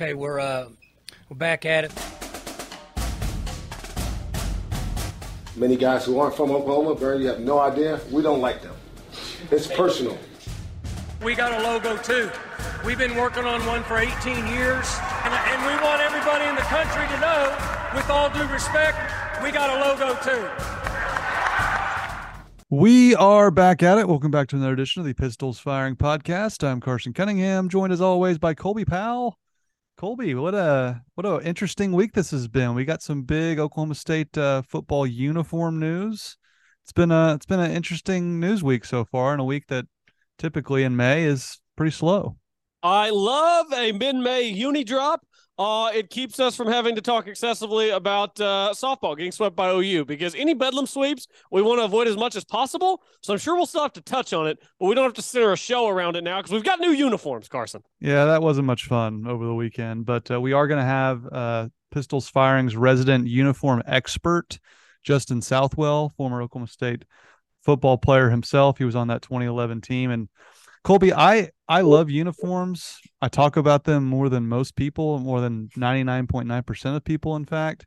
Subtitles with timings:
[0.00, 0.66] Okay, we're uh,
[1.28, 1.92] we're back at it.
[5.56, 8.00] Many guys who aren't from Oklahoma, Barry, you have no idea.
[8.10, 8.74] We don't like them.
[9.50, 10.16] It's personal.
[11.22, 12.30] We got a logo too.
[12.82, 14.88] We've been working on one for 18 years,
[15.24, 17.54] and, and we want everybody in the country to know,
[17.94, 18.96] with all due respect,
[19.42, 20.48] we got a logo too.
[22.70, 24.08] We are back at it.
[24.08, 26.66] Welcome back to another edition of the Pistols Firing Podcast.
[26.66, 29.36] I'm Carson Cunningham, joined as always by Colby Powell.
[30.00, 32.74] Colby, what a what a interesting week this has been.
[32.74, 36.38] We got some big Oklahoma State uh, football uniform news.
[36.82, 39.84] It's been a it's been an interesting news week so far, and a week that
[40.38, 42.38] typically in May is pretty slow.
[42.82, 45.20] I love a mid-May uni drop.
[45.60, 49.68] Uh, it keeps us from having to talk excessively about uh, softball getting swept by
[49.70, 53.02] OU because any bedlam sweeps we want to avoid as much as possible.
[53.20, 55.22] So I'm sure we'll still have to touch on it, but we don't have to
[55.22, 57.82] center a show around it now because we've got new uniforms, Carson.
[58.00, 61.28] Yeah, that wasn't much fun over the weekend, but uh, we are going to have
[61.30, 64.58] uh, Pistols Firing's resident uniform expert,
[65.02, 67.04] Justin Southwell, former Oklahoma State
[67.62, 68.78] football player himself.
[68.78, 70.30] He was on that 2011 team and
[70.82, 72.98] Colby, I I love uniforms.
[73.20, 77.86] I talk about them more than most people, more than 99.9% of people in fact.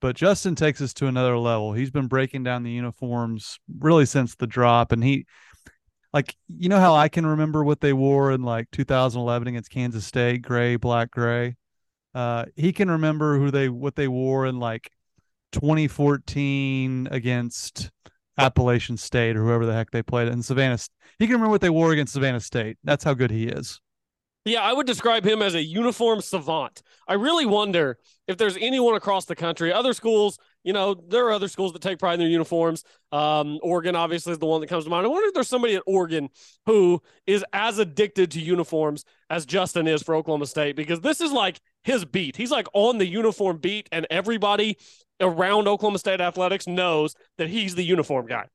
[0.00, 1.72] But Justin takes us to another level.
[1.72, 5.26] He's been breaking down the uniforms really since the drop and he
[6.12, 10.06] like you know how I can remember what they wore in like 2011 against Kansas
[10.06, 11.56] State, gray, black, gray.
[12.14, 14.90] Uh he can remember who they what they wore in like
[15.52, 17.90] 2014 against
[18.38, 20.78] Appalachian State or whoever the heck they played in Savannah.
[21.18, 22.78] He can remember what they wore against Savannah State.
[22.84, 23.80] That's how good he is.
[24.44, 26.82] Yeah, I would describe him as a uniform savant.
[27.06, 31.32] I really wonder if there's anyone across the country, other schools, you know, there are
[31.32, 32.82] other schools that take pride in their uniforms.
[33.12, 35.04] Um, Oregon obviously is the one that comes to mind.
[35.04, 36.30] I wonder if there's somebody at Oregon
[36.64, 41.32] who is as addicted to uniforms as Justin is for Oklahoma State because this is
[41.32, 42.36] like his beat.
[42.36, 44.78] He's like on the uniform beat, and everybody
[45.20, 48.46] around Oklahoma State athletics knows that he's the uniform guy.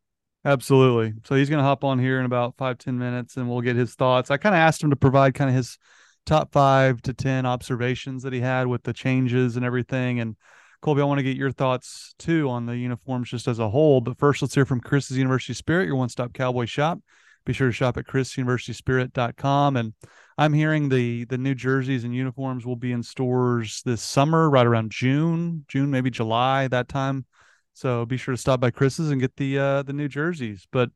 [0.46, 1.14] Absolutely.
[1.26, 3.76] So he's going to hop on here in about five ten minutes and we'll get
[3.76, 4.30] his thoughts.
[4.30, 5.78] I kind of asked him to provide kind of his
[6.26, 10.20] top five to 10 observations that he had with the changes and everything.
[10.20, 10.36] And
[10.82, 14.02] Colby, I want to get your thoughts too on the uniforms just as a whole.
[14.02, 17.00] But first, let's hear from Chris's University Spirit, your one stop cowboy shop.
[17.46, 19.78] Be sure to shop at chrisuniversityspirit.com.
[19.78, 19.94] And
[20.38, 24.66] I'm hearing the the new jerseys and uniforms will be in stores this summer, right
[24.66, 27.26] around June, June, maybe July, that time.
[27.74, 30.68] So be sure to stop by Chris's and get the uh, the new jerseys.
[30.72, 30.90] But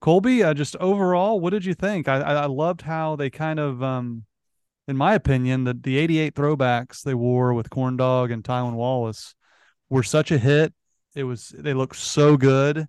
[0.00, 2.08] Colby, uh, just overall, what did you think?
[2.08, 4.24] I, I loved how they kind of, um,
[4.88, 9.34] in my opinion, the the '88 throwbacks they wore with Corn Dog and Tylan Wallace
[9.88, 10.74] were such a hit.
[11.14, 12.86] It was they looked so good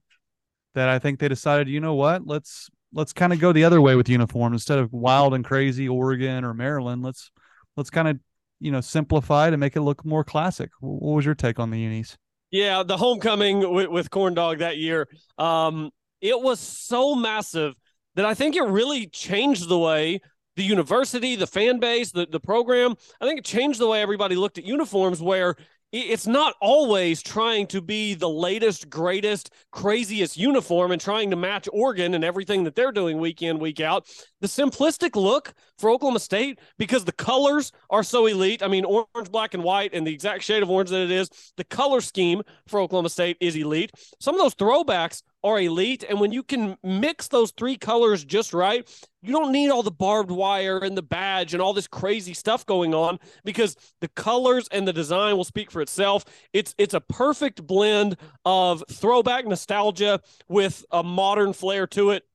[0.74, 3.82] that I think they decided, you know what, let's let's kind of go the other
[3.82, 7.04] way with uniform instead of wild and crazy Oregon or Maryland.
[7.04, 7.32] Let's
[7.76, 8.20] let's kind of
[8.60, 10.70] you know simplify to make it look more classic.
[10.80, 12.18] What was your take on the unis?
[12.52, 17.76] Yeah, the homecoming with, with Corn Dog that year, um, it was so massive
[18.16, 20.22] that I think it really changed the way
[20.58, 24.36] the university, the fan base, the, the program, I think it changed the way everybody
[24.36, 25.56] looked at uniforms where
[25.92, 31.70] it's not always trying to be the latest, greatest, craziest uniform and trying to match
[31.72, 34.08] Oregon and everything that they're doing week in, week out.
[34.42, 38.62] The simplistic look for Oklahoma State, because the colors are so elite.
[38.62, 41.30] I mean, orange, black, and white, and the exact shade of orange that it is,
[41.58, 43.92] the color scheme for Oklahoma State is elite.
[44.20, 46.04] Some of those throwbacks are elite.
[46.08, 48.88] And when you can mix those three colors just right,
[49.22, 52.66] you don't need all the barbed wire and the badge and all this crazy stuff
[52.66, 56.24] going on because the colors and the design will speak for itself.
[56.54, 62.27] It's it's a perfect blend of throwback nostalgia with a modern flair to it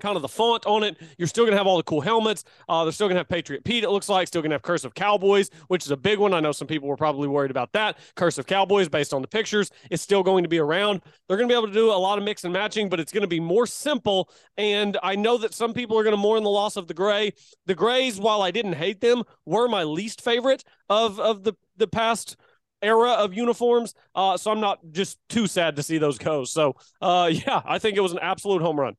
[0.00, 0.96] kind of the font on it.
[1.18, 2.44] You're still going to have all the cool helmets.
[2.68, 4.26] Uh, they're still going to have Patriot Pete, it looks like.
[4.26, 6.34] Still going to have Cursive Cowboys, which is a big one.
[6.34, 7.98] I know some people were probably worried about that.
[8.16, 11.02] Cursive Cowboys, based on the pictures, is still going to be around.
[11.28, 13.12] They're going to be able to do a lot of mix and matching, but it's
[13.12, 14.30] going to be more simple.
[14.56, 17.32] And I know that some people are going to mourn the loss of the gray.
[17.66, 21.86] The grays, while I didn't hate them, were my least favorite of, of the, the
[21.86, 22.36] past
[22.82, 23.94] era of uniforms.
[24.14, 26.44] Uh, so I'm not just too sad to see those go.
[26.44, 28.96] So, uh, yeah, I think it was an absolute home run.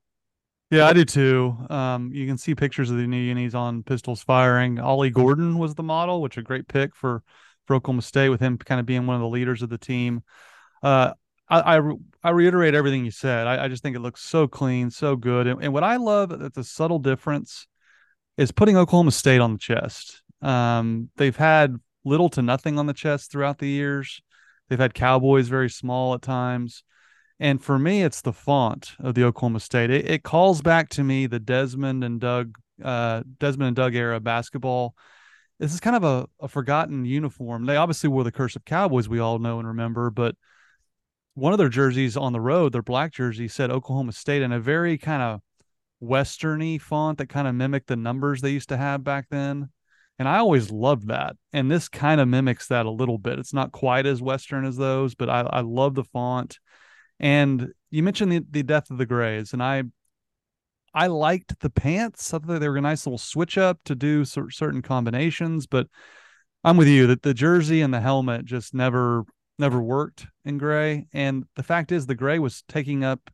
[0.72, 1.56] Yeah, I do too.
[1.70, 4.80] Um, you can see pictures of the new unis on pistols firing.
[4.80, 7.24] Ollie Gordon was the model, which a great pick for
[7.66, 10.24] for Oklahoma State with him kind of being one of the leaders of the team.
[10.84, 11.14] Uh,
[11.50, 11.92] I, I,
[12.24, 13.48] I reiterate everything you said.
[13.48, 15.48] I, I, just think it looks so clean, so good.
[15.48, 17.68] And, and what I love that's a subtle difference
[18.38, 20.22] is putting Oklahoma State on the chest.
[20.42, 24.22] Um, they've had little to nothing on the chest throughout the years.
[24.70, 26.84] They've had Cowboys very small at times.
[27.40, 29.90] And for me, it's the font of the Oklahoma State.
[29.90, 34.20] It, it calls back to me the Desmond and Doug, uh, Desmond and Doug era
[34.20, 34.96] basketball.
[35.60, 37.66] this is kind of a, a forgotten uniform.
[37.66, 40.36] They obviously wore the cursive Cowboys, we all know and remember, but
[41.34, 44.60] one of their jerseys on the road, their black jersey said Oklahoma State in a
[44.60, 45.42] very kind of
[46.02, 49.70] westerny font that kind of mimicked the numbers they used to have back then.
[50.18, 51.36] And I always loved that.
[51.52, 53.38] And this kind of mimics that a little bit.
[53.38, 56.60] It's not quite as Western as those, but I, I love the font.
[57.20, 59.84] And you mentioned the, the death of the grays, and I
[60.94, 62.34] I liked the pants.
[62.34, 65.88] I thought they were a nice little switch up to do certain combinations, but
[66.64, 69.26] I'm with you that the jersey and the helmet just never
[69.60, 71.08] never worked in gray.
[71.14, 73.30] And the fact is, the gray was taking up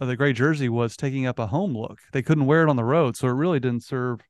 [0.00, 1.98] the gray jersey was taking up a home look.
[2.12, 4.20] They couldn't wear it on the road, so it really didn't serve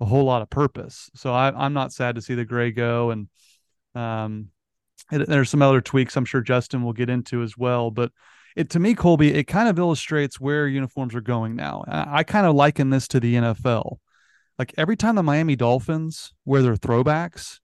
[0.00, 1.10] a whole lot of purpose.
[1.14, 3.28] So I, am not sad to see the gray go, and
[3.94, 4.48] um,
[5.10, 7.90] there's some other tweaks I'm sure Justin will get into as well.
[7.90, 8.12] But
[8.56, 11.84] it to me, Colby, it kind of illustrates where uniforms are going now.
[11.88, 13.98] I, I kind of liken this to the NFL.
[14.58, 17.58] Like every time the Miami Dolphins wear their throwbacks,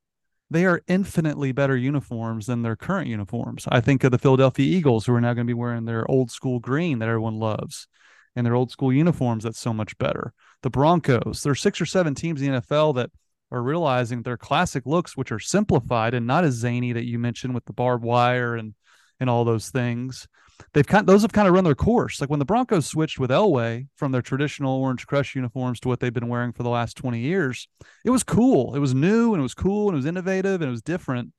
[0.50, 3.67] they are infinitely better uniforms than their current uniforms.
[3.69, 6.31] I think of the Philadelphia Eagles, who are now going to be wearing their old
[6.31, 7.87] school green that everyone loves,
[8.34, 10.32] and their old school uniforms that's so much better.
[10.62, 13.11] The Broncos, there's six or seven teams in the NFL that
[13.50, 17.55] are realizing their classic looks, which are simplified and not as zany that you mentioned
[17.55, 18.75] with the barbed wire and
[19.21, 20.29] and all those things.
[20.73, 22.21] They've kind those have kind of run their course.
[22.21, 26.00] Like when the Broncos switched with Elway from their traditional Orange Crush uniforms to what
[26.00, 27.69] they've been wearing for the last 20 years,
[28.05, 28.75] it was cool.
[28.75, 31.33] It was new and it was cool and it was innovative and it was different.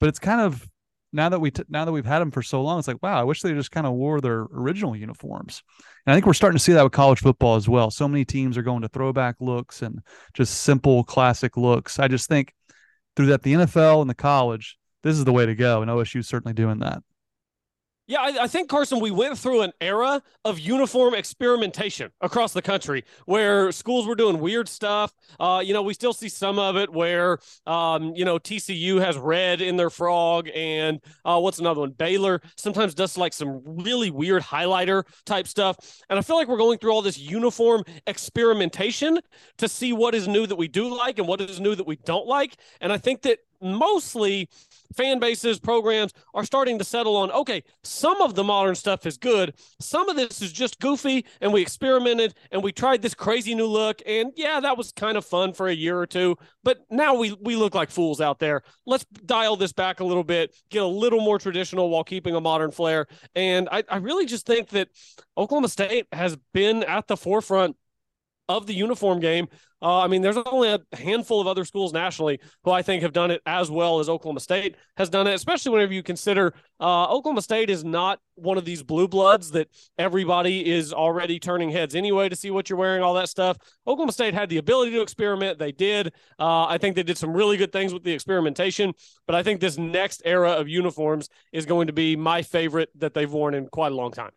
[0.00, 0.66] But it's kind of
[1.12, 3.18] now that we t- now that we've had them for so long, it's like wow,
[3.18, 5.62] I wish they just kind of wore their original uniforms.
[6.04, 7.90] And I think we're starting to see that with college football as well.
[7.90, 10.00] So many teams are going to throwback looks and
[10.34, 11.98] just simple classic looks.
[11.98, 12.54] I just think
[13.14, 16.20] through that the NFL and the college, this is the way to go, and OSU
[16.20, 17.02] is certainly doing that.
[18.08, 22.62] Yeah, I, I, think Carson, we went through an era of uniform experimentation across the
[22.62, 25.12] country where schools were doing weird stuff.
[25.40, 29.18] Uh, you know, we still see some of it where, um, you know, TCU has
[29.18, 31.90] red in their frog, and uh, what's another one?
[31.90, 35.76] Baylor sometimes does like some really weird highlighter type stuff.
[36.08, 39.18] And I feel like we're going through all this uniform experimentation
[39.58, 41.96] to see what is new that we do like and what is new that we
[41.96, 42.54] don't like.
[42.80, 44.48] And I think that mostly
[44.94, 49.16] fan bases, programs are starting to settle on okay, some of the modern stuff is
[49.16, 49.54] good.
[49.80, 53.66] Some of this is just goofy, and we experimented and we tried this crazy new
[53.66, 54.00] look.
[54.06, 56.36] And yeah, that was kind of fun for a year or two.
[56.62, 58.62] But now we, we look like fools out there.
[58.86, 62.40] Let's dial this back a little bit, get a little more traditional while keeping a
[62.40, 63.06] modern flair.
[63.34, 64.88] And I, I really just think that
[65.36, 67.76] Oklahoma State has been at the forefront
[68.48, 69.48] of the uniform game.
[69.82, 73.12] Uh, I mean, there's only a handful of other schools nationally who I think have
[73.12, 77.04] done it as well as Oklahoma State has done it, especially whenever you consider uh,
[77.04, 81.94] Oklahoma State is not one of these blue bloods that everybody is already turning heads
[81.94, 83.58] anyway to see what you're wearing, all that stuff.
[83.86, 85.58] Oklahoma State had the ability to experiment.
[85.58, 86.14] They did.
[86.38, 88.94] Uh, I think they did some really good things with the experimentation,
[89.26, 93.12] but I think this next era of uniforms is going to be my favorite that
[93.12, 94.30] they've worn in quite a long time.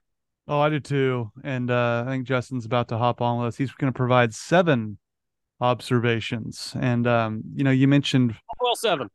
[0.50, 1.32] Oh, I do too.
[1.44, 3.58] And uh, I think Justin's about to hop on with us.
[3.58, 4.98] He's going to provide seven
[5.62, 6.74] observations.
[6.80, 9.10] And, um, you know, you mentioned Southwell 7.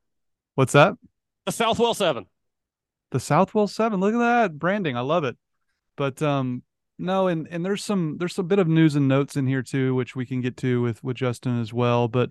[0.54, 0.94] What's that?
[1.44, 2.24] The Southwell 7.
[3.10, 3.98] The Southwell 7.
[3.98, 4.96] Look at that branding.
[4.96, 5.36] I love it.
[5.96, 6.62] But, um,
[6.98, 9.96] no, and, and there's some there's a bit of news and notes in here too,
[9.96, 12.06] which we can get to with with Justin as well.
[12.06, 12.30] But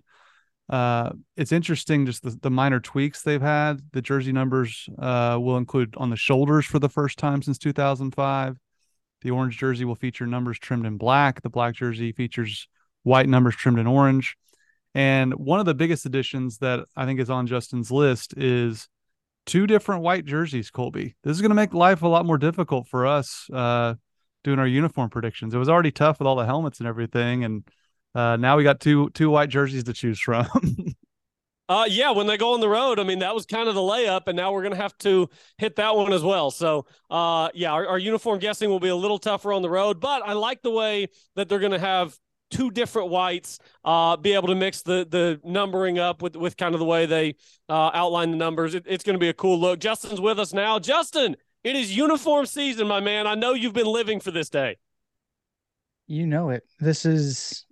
[0.69, 3.81] uh, it's interesting just the, the minor tweaks they've had.
[3.91, 8.57] The jersey numbers uh, will include on the shoulders for the first time since 2005.
[9.23, 11.41] The orange jersey will feature numbers trimmed in black.
[11.41, 12.67] The black jersey features
[13.03, 14.37] white numbers trimmed in orange.
[14.93, 18.87] And one of the biggest additions that I think is on Justin's list is
[19.45, 21.15] two different white jerseys, Colby.
[21.23, 23.95] This is going to make life a lot more difficult for us uh,
[24.43, 25.53] doing our uniform predictions.
[25.53, 27.43] It was already tough with all the helmets and everything.
[27.43, 27.63] And
[28.13, 30.47] uh, now we got two two white jerseys to choose from.
[31.69, 33.81] Uh, yeah, when they go on the road, I mean, that was kind of the
[33.81, 36.51] layup, and now we're going to have to hit that one as well.
[36.51, 40.01] So, uh, yeah, our, our uniform guessing will be a little tougher on the road,
[40.01, 42.17] but I like the way that they're going to have
[42.51, 46.75] two different whites, uh, be able to mix the the numbering up with with kind
[46.75, 47.35] of the way they
[47.69, 48.75] uh, outline the numbers.
[48.75, 49.79] It, it's going to be a cool look.
[49.79, 50.79] Justin's with us now.
[50.79, 53.25] Justin, it is uniform season, my man.
[53.25, 54.77] I know you've been living for this day.
[56.07, 56.63] You know it.
[56.79, 57.65] This is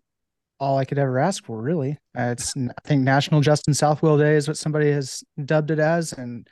[0.61, 1.97] all I could ever ask for, really.
[2.17, 6.13] Uh, it's I think National Justin Southwell Day is what somebody has dubbed it as,
[6.13, 6.47] and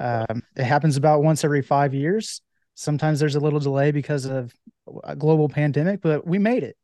[0.00, 2.40] um, it happens about once every five years.
[2.74, 4.54] Sometimes there's a little delay because of
[5.04, 6.76] a global pandemic, but we made it.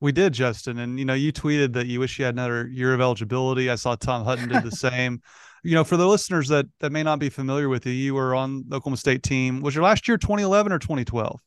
[0.00, 2.94] We did, Justin, and you know you tweeted that you wish you had another year
[2.94, 3.68] of eligibility.
[3.68, 5.20] I saw Tom Hutton did the same.
[5.64, 8.36] You know, for the listeners that that may not be familiar with you, you were
[8.36, 9.60] on the Oklahoma State team.
[9.62, 11.40] Was your last year 2011 or 2012?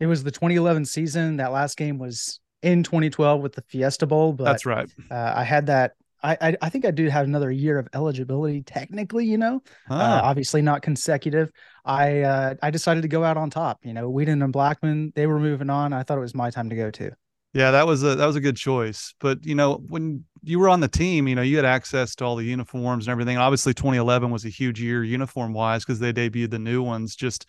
[0.00, 1.38] It was the 2011 season.
[1.38, 4.88] That last game was in 2012 with the Fiesta Bowl, but That's right.
[5.10, 5.92] uh, I had that.
[6.22, 10.20] I, I I think I do have another year of eligibility technically, you know, uh,
[10.22, 11.50] obviously not consecutive.
[11.84, 13.78] I uh, I decided to go out on top.
[13.84, 15.92] You know, Weeden and Blackmon they were moving on.
[15.94, 17.12] I thought it was my time to go too.
[17.52, 19.14] yeah, that was a that was a good choice.
[19.18, 22.24] But you know, when you were on the team, you know, you had access to
[22.24, 23.38] all the uniforms and everything.
[23.38, 27.16] Obviously, 2011 was a huge year uniform wise because they debuted the new ones.
[27.16, 27.46] Just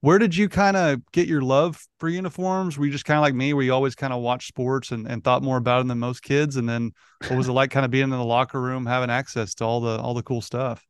[0.00, 2.78] where did you kind of get your love for uniforms?
[2.78, 5.08] Were you just kind of like me, where you always kind of watched sports and,
[5.08, 6.56] and thought more about them than most kids?
[6.56, 6.92] And then
[7.26, 9.80] what was it like kind of being in the locker room, having access to all
[9.80, 10.86] the all the cool stuff?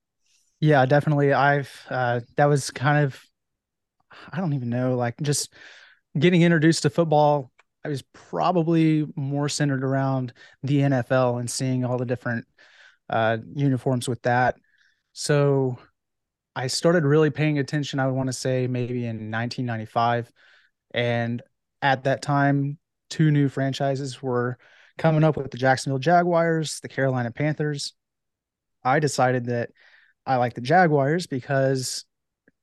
[0.61, 1.33] Yeah, definitely.
[1.33, 3.21] I've uh, that was kind of
[4.33, 5.55] I don't even know, like just
[6.19, 7.51] getting introduced to football.
[7.85, 12.47] I was probably more centered around the NFL and seeing all the different
[13.09, 14.57] uh, uniforms with that.
[15.13, 15.79] So
[16.59, 18.01] I started really paying attention.
[18.01, 20.29] I would want to say maybe in 1995,
[20.91, 21.41] and
[21.83, 22.79] at that time,
[23.11, 24.59] two new franchises were
[24.97, 27.93] coming up with the Jacksonville Jaguars, the Carolina Panthers.
[28.83, 29.71] I decided that
[30.27, 32.05] I like the Jaguars because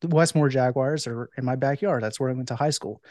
[0.02, 2.04] the Westmoore Jaguars are in my backyard.
[2.04, 3.02] That's where I went to high school.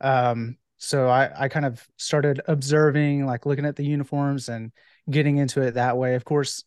[0.00, 4.72] Um, so I, I kind of started observing, like looking at the uniforms and
[5.08, 6.16] getting into it that way.
[6.16, 6.64] Of course,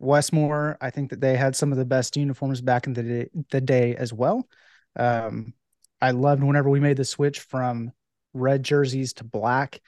[0.00, 3.28] Westmoore, I think that they had some of the best uniforms back in the day,
[3.50, 4.48] the day as well.
[4.96, 5.54] Um,
[6.00, 7.92] I loved whenever we made the switch from
[8.32, 9.80] red jerseys to black.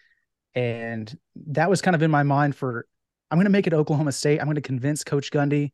[0.55, 1.17] And
[1.47, 2.87] that was kind of in my mind for
[3.31, 4.41] I'm going to make it Oklahoma State.
[4.41, 5.71] I'm going to convince Coach Gundy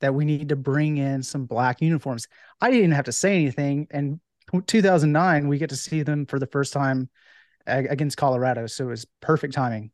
[0.00, 2.26] that we need to bring in some black uniforms.
[2.60, 3.86] I didn't have to say anything.
[3.90, 4.20] And
[4.66, 7.10] 2009, we get to see them for the first time
[7.66, 8.66] against Colorado.
[8.66, 9.90] So it was perfect timing.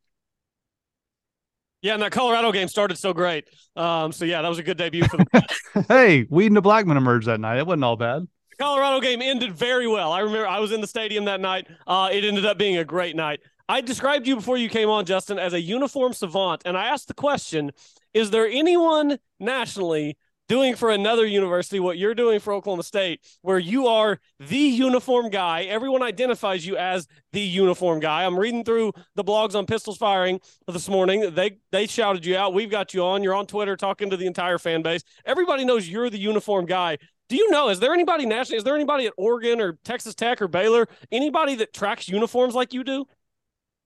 [1.81, 3.49] Yeah, and that Colorado game started so great.
[3.77, 7.29] Um, so yeah, that was a good debut for the hey, Weeden to Blackmon emerged
[7.29, 7.59] that night.
[7.59, 8.23] It wasn't all bad.
[8.51, 10.11] The Colorado game ended very well.
[10.11, 11.69] I remember I was in the stadium that night.
[11.87, 13.41] Uh, it ended up being a great night.
[13.69, 17.09] I described you before you came on, Justin, as a uniform savant, and I asked
[17.09, 17.71] the question:
[18.13, 20.17] Is there anyone nationally
[20.49, 25.31] doing for another university what you're doing for Oklahoma State, where you are the uniform
[25.31, 25.65] guy?
[25.65, 28.25] Everyone identifies you as the uniform guy.
[28.25, 31.35] I'm reading through the blogs on Pistols Firing this morning.
[31.35, 32.55] They they shouted you out.
[32.55, 33.23] We've got you on.
[33.23, 35.03] You're on Twitter talking to the entire fan base.
[35.25, 36.99] Everybody knows you're the uniform guy.
[37.29, 37.69] Do you know?
[37.69, 38.57] Is there anybody nationally?
[38.57, 40.89] Is there anybody at Oregon or Texas Tech or Baylor?
[41.13, 43.05] Anybody that tracks uniforms like you do?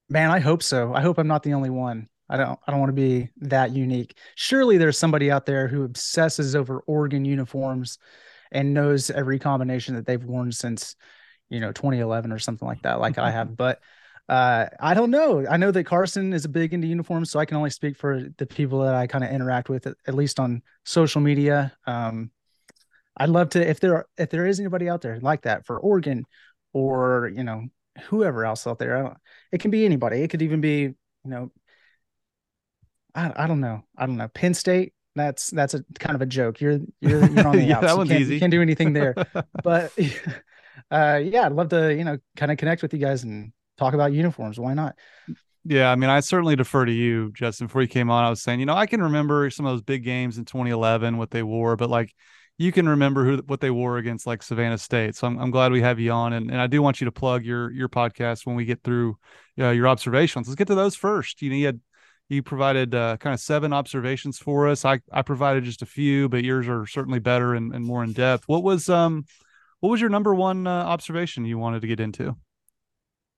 [0.08, 0.94] Man, I hope so.
[0.94, 2.08] I hope I'm not the only one.
[2.32, 4.16] I don't I don't want to be that unique.
[4.36, 7.98] Surely there's somebody out there who obsesses over Oregon uniforms
[8.50, 10.96] and knows every combination that they've worn since,
[11.50, 13.54] you know, 2011 or something like that, like I have.
[13.56, 13.80] But
[14.30, 15.44] uh, I don't know.
[15.46, 18.22] I know that Carson is a big into uniforms, so I can only speak for
[18.38, 21.76] the people that I kind of interact with, at, least on social media.
[21.86, 22.30] Um,
[23.14, 25.78] I'd love to if there are, if there is anybody out there like that for
[25.78, 26.24] Oregon
[26.72, 27.66] or you know
[28.04, 28.96] whoever else out there.
[28.96, 29.16] I don't,
[29.50, 30.22] it can be anybody.
[30.22, 31.50] It could even be you know
[33.14, 33.82] I, I don't know.
[33.96, 34.28] I don't know.
[34.28, 34.94] Penn State.
[35.14, 36.60] That's that's a kind of a joke.
[36.60, 37.86] You're you're, you're on the Yeah, outs.
[37.86, 38.34] that You one's can't, easy.
[38.34, 39.14] You can't do anything there.
[39.62, 39.92] but
[40.90, 43.94] uh, yeah, I'd love to you know kind of connect with you guys and talk
[43.94, 44.58] about uniforms.
[44.58, 44.96] Why not?
[45.64, 47.68] Yeah, I mean, I certainly defer to you, Justin.
[47.68, 49.82] Before you came on, I was saying, you know, I can remember some of those
[49.82, 52.12] big games in 2011, what they wore, but like
[52.58, 55.14] you can remember who what they wore against like Savannah State.
[55.14, 57.12] So I'm, I'm glad we have you on, and, and I do want you to
[57.12, 59.16] plug your your podcast when we get through
[59.58, 60.48] uh, your observations.
[60.48, 61.42] Let's get to those first.
[61.42, 61.80] You know, you had
[62.32, 64.84] you provided uh, kind of seven observations for us.
[64.84, 68.12] I I provided just a few, but yours are certainly better and, and more in
[68.12, 68.44] depth.
[68.46, 69.24] What was um
[69.80, 72.36] what was your number one uh, observation you wanted to get into?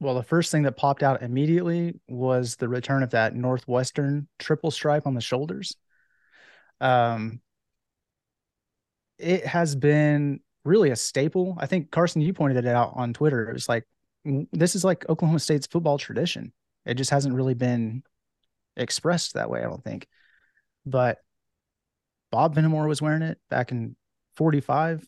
[0.00, 4.70] Well, the first thing that popped out immediately was the return of that Northwestern triple
[4.70, 5.76] stripe on the shoulders.
[6.80, 7.40] Um,
[9.18, 11.56] it has been really a staple.
[11.58, 13.48] I think Carson, you pointed it out on Twitter.
[13.48, 13.84] It was like
[14.52, 16.52] this is like Oklahoma State's football tradition.
[16.86, 18.02] It just hasn't really been
[18.76, 20.06] expressed that way, I don't think.
[20.86, 21.18] But
[22.30, 23.96] Bob Fenimore was wearing it back in
[24.36, 25.06] 45.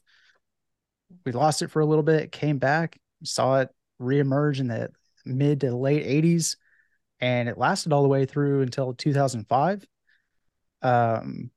[1.24, 3.70] We lost it for a little bit, came back, saw it
[4.00, 4.90] reemerge in the
[5.24, 6.56] mid to late 80s
[7.20, 9.86] and it lasted all the way through until 2005
[10.82, 11.50] um,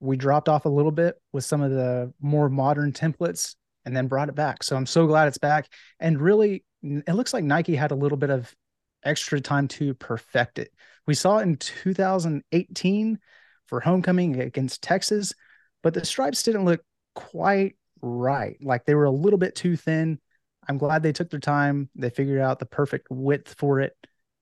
[0.00, 4.08] we dropped off a little bit with some of the more modern templates and then
[4.08, 5.68] brought it back so i'm so glad it's back
[6.00, 8.54] and really it looks like nike had a little bit of
[9.04, 10.72] extra time to perfect it
[11.06, 13.18] we saw it in 2018
[13.66, 15.32] for homecoming against texas
[15.82, 16.82] but the stripes didn't look
[17.14, 20.18] quite right like they were a little bit too thin
[20.68, 21.88] I'm glad they took their time.
[21.94, 23.96] They figured out the perfect width for it,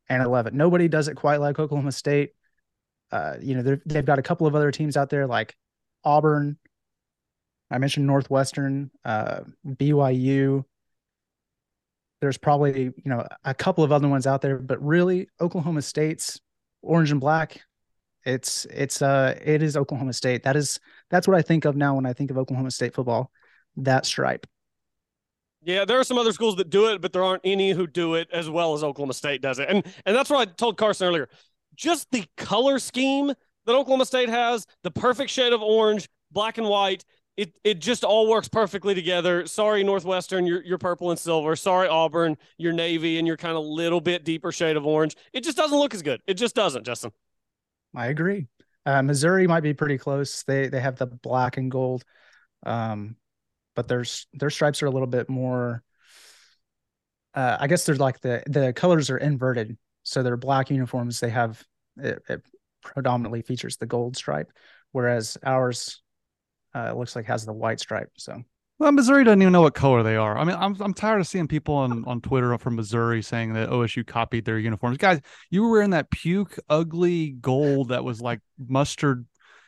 [0.09, 0.55] and I love it.
[0.55, 2.31] Nobody does it quite like Oklahoma State.
[3.11, 5.55] Uh, you know, they've got a couple of other teams out there like
[6.03, 6.59] Auburn.
[7.71, 10.65] I mentioned Northwestern, uh, BYU.
[12.21, 16.41] there's probably, you know, a couple of other ones out there, but really Oklahoma State's
[16.85, 17.61] orange and black,
[18.25, 20.43] it's it's uh it is Oklahoma State.
[20.45, 23.31] That is that's what I think of now when I think of Oklahoma State football.
[23.77, 24.47] That stripe.
[25.63, 28.15] Yeah, there are some other schools that do it, but there aren't any who do
[28.15, 29.69] it as well as Oklahoma State does it.
[29.69, 31.29] And and that's what I told Carson earlier.
[31.75, 33.33] Just the color scheme
[33.67, 37.05] that Oklahoma State has, the perfect shade of orange, black and white,
[37.37, 39.47] it it just all works perfectly together.
[39.47, 41.57] Sorry, Northwestern, you're, you're purple and silver.
[41.57, 45.17] Sorry, Auburn, you're navy and you're kind of little bit deeper shade of orange.
[45.33, 46.21] It just doesn't look as good.
[46.27, 47.13] It just doesn't, Justin.
[47.95, 48.47] I agree.
[48.87, 50.43] Uh, Missouri might be pretty close.
[50.45, 52.05] They they have the black and gold,
[52.65, 53.17] um,
[53.75, 55.83] but their their stripes are a little bit more.
[57.35, 61.31] Uh, I guess they're like the the colors are inverted, so their black uniforms they
[61.31, 61.65] have
[61.97, 62.43] it, it
[62.83, 64.53] predominantly features the gold stripe,
[64.93, 66.04] whereas ours
[66.75, 68.11] uh, it looks like has the white stripe.
[68.17, 68.43] So
[68.79, 70.37] well, Missouri doesn't even know what color they are.
[70.37, 73.71] I mean, I'm I'm tired of seeing people on, on Twitter from Missouri saying that
[73.71, 74.99] OSU copied their uniforms.
[74.99, 79.27] Guys, you were wearing that puke ugly gold that was like mustard,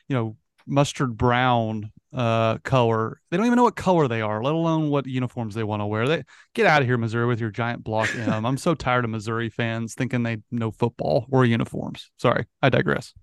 [0.09, 0.37] you know,
[0.67, 3.21] mustard brown uh color.
[3.31, 5.87] They don't even know what color they are, let alone what uniforms they want to
[5.87, 6.09] wear.
[6.09, 8.45] They get out of here, Missouri, with your giant block M.
[8.45, 12.11] I'm so tired of Missouri fans thinking they know football or uniforms.
[12.17, 13.15] Sorry, I digress.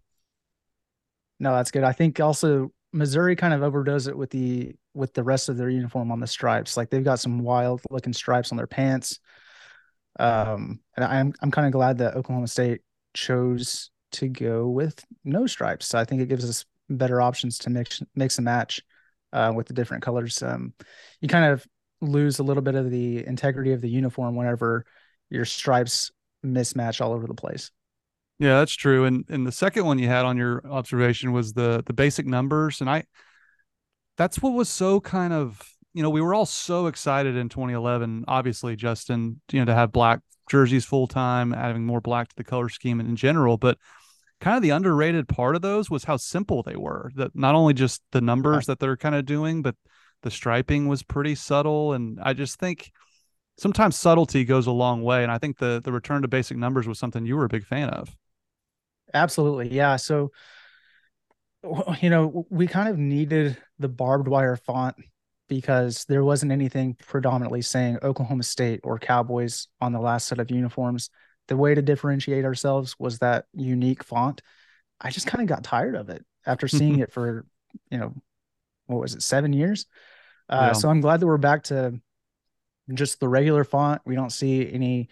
[1.42, 1.84] No, that's good.
[1.84, 5.70] I think also Missouri kind of overdoes it with the with the rest of their
[5.70, 6.78] uniform on the stripes.
[6.78, 9.20] Like they've got some wild looking stripes on their pants.
[10.20, 12.82] Um, and I'm I'm kind of glad that Oklahoma State
[13.14, 15.88] chose to go with no stripes.
[15.88, 18.82] So I think it gives us better options to mix mix and match
[19.34, 20.44] uh, with the different colors.
[20.44, 20.74] Um,
[21.20, 21.66] you kind of
[22.02, 24.86] lose a little bit of the integrity of the uniform whenever
[25.30, 26.12] your stripes
[26.46, 27.72] mismatch all over the place.
[28.40, 29.06] Yeah, that's true.
[29.06, 32.82] And and the second one you had on your observation was the the basic numbers,
[32.82, 33.04] and I
[34.18, 35.62] that's what was so kind of
[35.94, 38.25] you know we were all so excited in 2011.
[38.28, 42.44] Obviously, Justin, you know, to have black jerseys full time, adding more black to the
[42.44, 43.78] color scheme in general, but
[44.42, 47.12] kind of the underrated part of those was how simple they were.
[47.16, 49.75] That not only just the numbers that they're kind of doing, but
[50.24, 52.91] the striping was pretty subtle, and I just think
[53.58, 55.24] sometimes subtlety goes a long way.
[55.24, 57.65] And I think the the return to basic numbers was something you were a big
[57.65, 58.15] fan of.
[59.13, 59.73] Absolutely.
[59.73, 59.95] Yeah.
[59.97, 60.32] So,
[62.02, 64.95] you know, we kind of needed the barbed wire font
[65.47, 70.49] because there wasn't anything predominantly saying Oklahoma State or Cowboys on the last set of
[70.52, 71.10] uniforms.
[71.47, 74.41] The way to differentiate ourselves was that unique font.
[74.99, 77.45] I just kind of got tired of it after seeing it for,
[77.89, 78.13] you know,
[78.88, 79.86] what was it, seven years?
[80.49, 80.73] Uh, yeah.
[80.73, 81.99] So I'm glad that we're back to
[82.93, 84.02] just the regular font.
[84.06, 85.10] We don't see any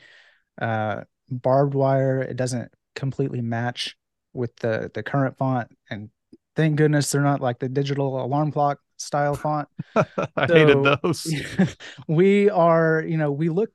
[0.61, 2.21] uh, barbed wire.
[2.21, 3.95] It doesn't completely match
[4.33, 5.69] with the the current font.
[5.89, 6.09] And
[6.55, 9.67] thank goodness they're not like the digital alarm clock style font.
[9.95, 11.33] I so hated those.
[12.07, 13.71] we are you know we look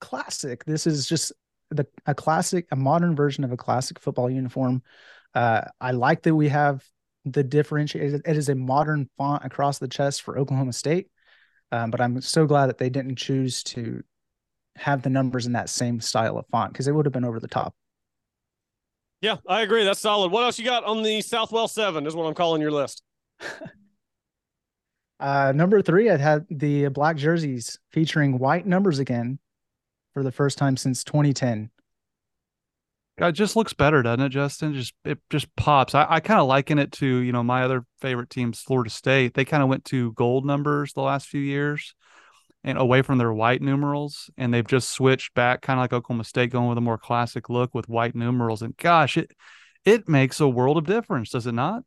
[0.00, 0.64] classic.
[0.64, 1.32] This is just
[1.70, 4.82] the a classic a modern version of a classic football uniform.
[5.34, 6.84] Uh i like that we have
[7.24, 11.08] the differentiated it is a modern font across the chest for oklahoma state
[11.70, 14.02] um, but i'm so glad that they didn't choose to
[14.76, 17.40] have the numbers in that same style of font because it would have been over
[17.40, 17.74] the top
[19.22, 19.84] yeah, I agree.
[19.84, 20.32] That's solid.
[20.32, 22.06] What else you got on the Southwell Seven?
[22.06, 23.02] Is what I'm calling your list.
[25.20, 29.38] uh, number three, I had the black jerseys featuring white numbers again
[30.12, 31.70] for the first time since 2010.
[33.18, 34.74] it just looks better, doesn't it, Justin?
[34.74, 35.94] Just it just pops.
[35.94, 39.34] I, I kind of liken it to you know my other favorite teams, Florida State.
[39.34, 41.94] They kind of went to gold numbers the last few years
[42.64, 46.24] and away from their white numerals and they've just switched back kind of like Oklahoma
[46.24, 49.32] State going with a more classic look with white numerals and gosh it
[49.84, 51.82] it makes a world of difference does it not?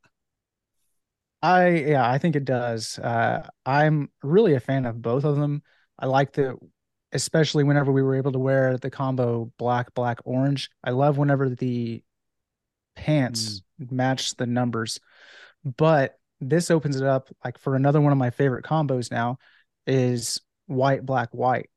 [1.42, 3.00] I yeah I think it does.
[3.00, 5.64] Uh, I'm really a fan of both of them.
[5.98, 6.58] I like the
[7.12, 10.70] especially whenever we were able to wear the combo black black orange.
[10.84, 12.04] I love whenever the
[12.96, 13.92] pants mm.
[13.92, 15.00] match the numbers.
[15.64, 19.38] But this opens it up like for another one of my favorite combos now
[19.88, 21.70] is white, black, white.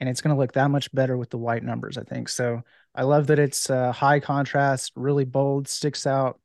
[0.00, 2.28] And it's going to look that much better with the white numbers, I think.
[2.28, 2.62] So
[2.94, 6.40] I love that it's uh, high contrast, really bold, sticks out.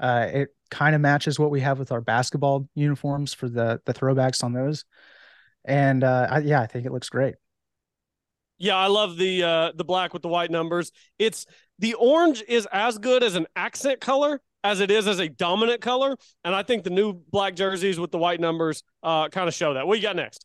[0.00, 3.94] Uh, it kind of matches what we have with our basketball uniforms for the the
[3.94, 4.84] throwbacks on those.
[5.64, 7.36] And uh, I, yeah, I think it looks great.
[8.58, 10.90] Yeah, I love the uh, the black with the white numbers.
[11.18, 11.46] It's
[11.78, 15.80] the orange is as good as an accent color as it is as a dominant
[15.80, 19.54] color, and I think the new black jerseys with the white numbers uh, kind of
[19.54, 19.86] show that.
[19.86, 20.44] What you got next?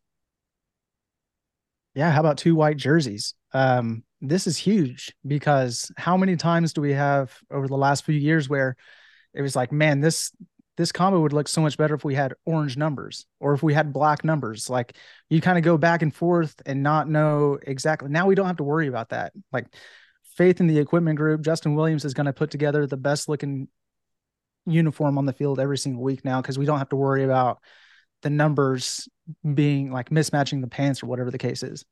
[1.93, 3.33] Yeah, how about two white jerseys?
[3.53, 8.15] Um, this is huge because how many times do we have over the last few
[8.15, 8.75] years where
[9.33, 10.31] it was like, man, this
[10.77, 13.73] this combo would look so much better if we had orange numbers or if we
[13.73, 14.69] had black numbers.
[14.69, 14.95] Like
[15.29, 18.09] you kind of go back and forth and not know exactly.
[18.09, 19.33] Now we don't have to worry about that.
[19.51, 19.67] Like
[20.37, 23.67] faith in the equipment group, Justin Williams is going to put together the best looking
[24.65, 27.59] uniform on the field every single week now because we don't have to worry about
[28.21, 29.09] the numbers
[29.53, 31.85] being like mismatching the pants or whatever the case is.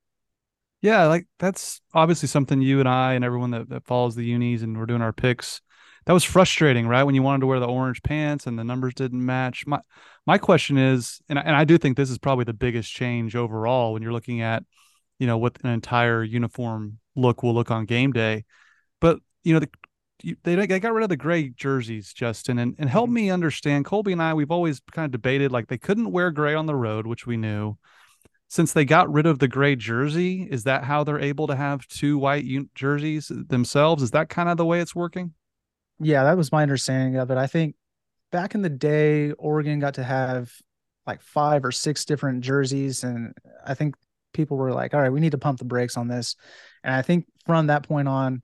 [0.81, 4.61] Yeah, like that's obviously something you and I and everyone that, that follows the unis
[4.61, 5.61] and we're doing our picks.
[6.05, 7.03] That was frustrating, right?
[7.03, 9.67] When you wanted to wear the orange pants and the numbers didn't match.
[9.67, 9.79] My
[10.25, 13.35] my question is, and I, and I do think this is probably the biggest change
[13.35, 14.63] overall when you're looking at,
[15.19, 18.45] you know, what an entire uniform look will look on game day.
[19.01, 19.69] But you know, the
[20.43, 23.15] they they got rid of the gray jerseys, Justin, and and help mm-hmm.
[23.15, 23.85] me understand.
[23.85, 26.75] Colby and I, we've always kind of debated like they couldn't wear gray on the
[26.75, 27.77] road, which we knew.
[28.47, 31.87] Since they got rid of the gray jersey, is that how they're able to have
[31.87, 34.01] two white jerseys themselves?
[34.01, 35.33] Is that kind of the way it's working?
[35.99, 37.37] Yeah, that was my understanding of it.
[37.37, 37.75] I think
[38.31, 40.51] back in the day, Oregon got to have
[41.05, 43.33] like five or six different jerseys, and
[43.65, 43.95] I think
[44.33, 46.35] people were like, "All right, we need to pump the brakes on this."
[46.83, 48.41] And I think from that point on,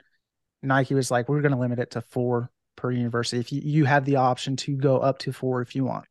[0.65, 3.39] Nike was like, we're going to limit it to four per university.
[3.39, 6.05] If you, you have the option to go up to four if you want.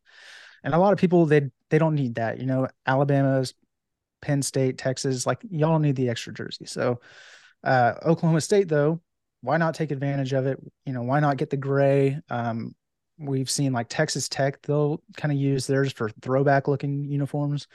[0.63, 2.39] And a lot of people, they, they don't need that.
[2.39, 3.53] You know, Alabama's,
[4.21, 6.65] Penn State, Texas, like y'all need the extra jersey.
[6.65, 6.99] So,
[7.63, 9.01] uh, Oklahoma State, though,
[9.41, 10.59] why not take advantage of it?
[10.85, 12.19] You know, why not get the gray?
[12.29, 12.73] Um,
[13.17, 17.67] we've seen like Texas Tech, they'll kind of use theirs for throwback looking uniforms.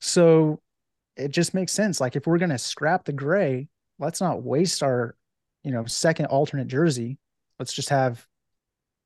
[0.00, 0.60] So
[1.16, 2.00] it just makes sense.
[2.00, 3.68] Like if we're going to scrap the gray,
[3.98, 5.16] let's not waste our
[5.62, 7.18] you know, second alternate jersey,
[7.58, 8.26] let's just have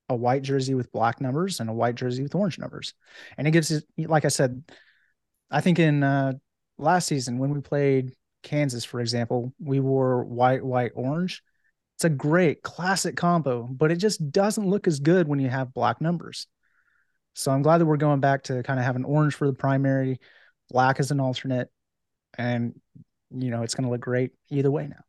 [0.08, 2.94] a white jersey with black numbers and a white jersey with orange numbers.
[3.36, 4.62] And it gives it, like I said,
[5.50, 6.34] I think in uh,
[6.78, 8.12] last season when we played
[8.42, 11.42] Kansas, for example, we wore white, white, orange.
[11.96, 15.72] It's a great classic combo, but it just doesn't look as good when you have
[15.72, 16.48] black numbers.
[17.34, 20.20] So I'm glad that we're going back to kind of having orange for the primary,
[20.70, 21.68] black as an alternate,
[22.36, 22.74] and
[23.30, 25.04] you know it's going to look great either way now.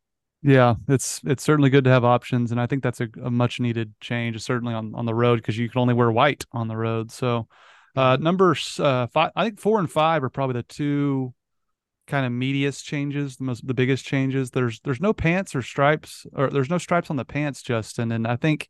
[0.46, 3.58] Yeah, it's it's certainly good to have options, and I think that's a, a much
[3.58, 6.76] needed change, certainly on on the road because you can only wear white on the
[6.76, 7.10] road.
[7.10, 7.48] So,
[7.96, 8.22] uh, mm-hmm.
[8.22, 11.34] numbers uh, five, I think four and five are probably the two
[12.06, 14.52] kind of medius changes, the most the biggest changes.
[14.52, 18.24] There's there's no pants or stripes, or there's no stripes on the pants, Justin, and
[18.24, 18.68] I think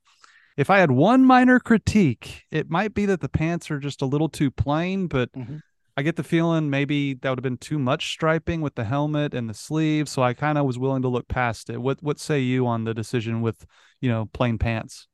[0.56, 4.06] if I had one minor critique, it might be that the pants are just a
[4.06, 5.30] little too plain, but.
[5.32, 5.56] Mm-hmm.
[5.96, 9.32] I get the feeling maybe that would have been too much striping with the helmet
[9.32, 11.80] and the sleeves, so I kind of was willing to look past it.
[11.80, 13.64] What what say you on the decision with,
[14.00, 15.08] you know, plain pants?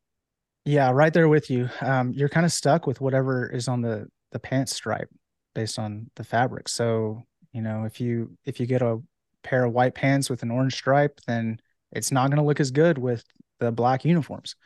[0.64, 1.68] Yeah, right there with you.
[1.80, 5.08] Um, you're kind of stuck with whatever is on the the pants stripe
[5.54, 6.68] based on the fabric.
[6.68, 8.98] So, you know, if you if you get a
[9.44, 11.60] pair of white pants with an orange stripe, then
[11.92, 13.24] it's not going to look as good with
[13.60, 14.56] the black uniforms.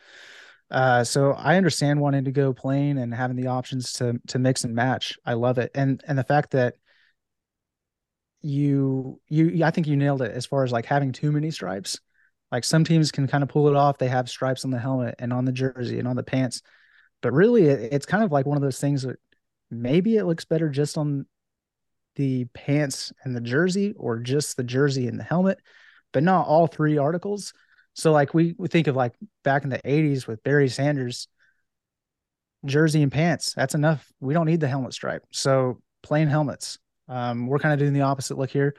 [0.69, 4.63] Uh, so I understand wanting to go plain and having the options to to mix
[4.63, 5.17] and match.
[5.25, 6.75] I love it, and and the fact that
[8.41, 11.99] you you I think you nailed it as far as like having too many stripes.
[12.51, 13.97] Like some teams can kind of pull it off.
[13.97, 16.61] They have stripes on the helmet and on the jersey and on the pants,
[17.21, 19.17] but really it, it's kind of like one of those things that
[19.69, 21.25] maybe it looks better just on
[22.15, 25.59] the pants and the jersey or just the jersey and the helmet,
[26.13, 27.53] but not all three articles.
[27.97, 31.27] So like we, we think of like back in the 80s with Barry Sanders,
[32.63, 33.53] jersey and pants.
[33.55, 34.07] That's enough.
[34.19, 35.23] We don't need the helmet stripe.
[35.31, 36.77] So plain helmets.
[37.09, 38.75] Um, we're kind of doing the opposite look here.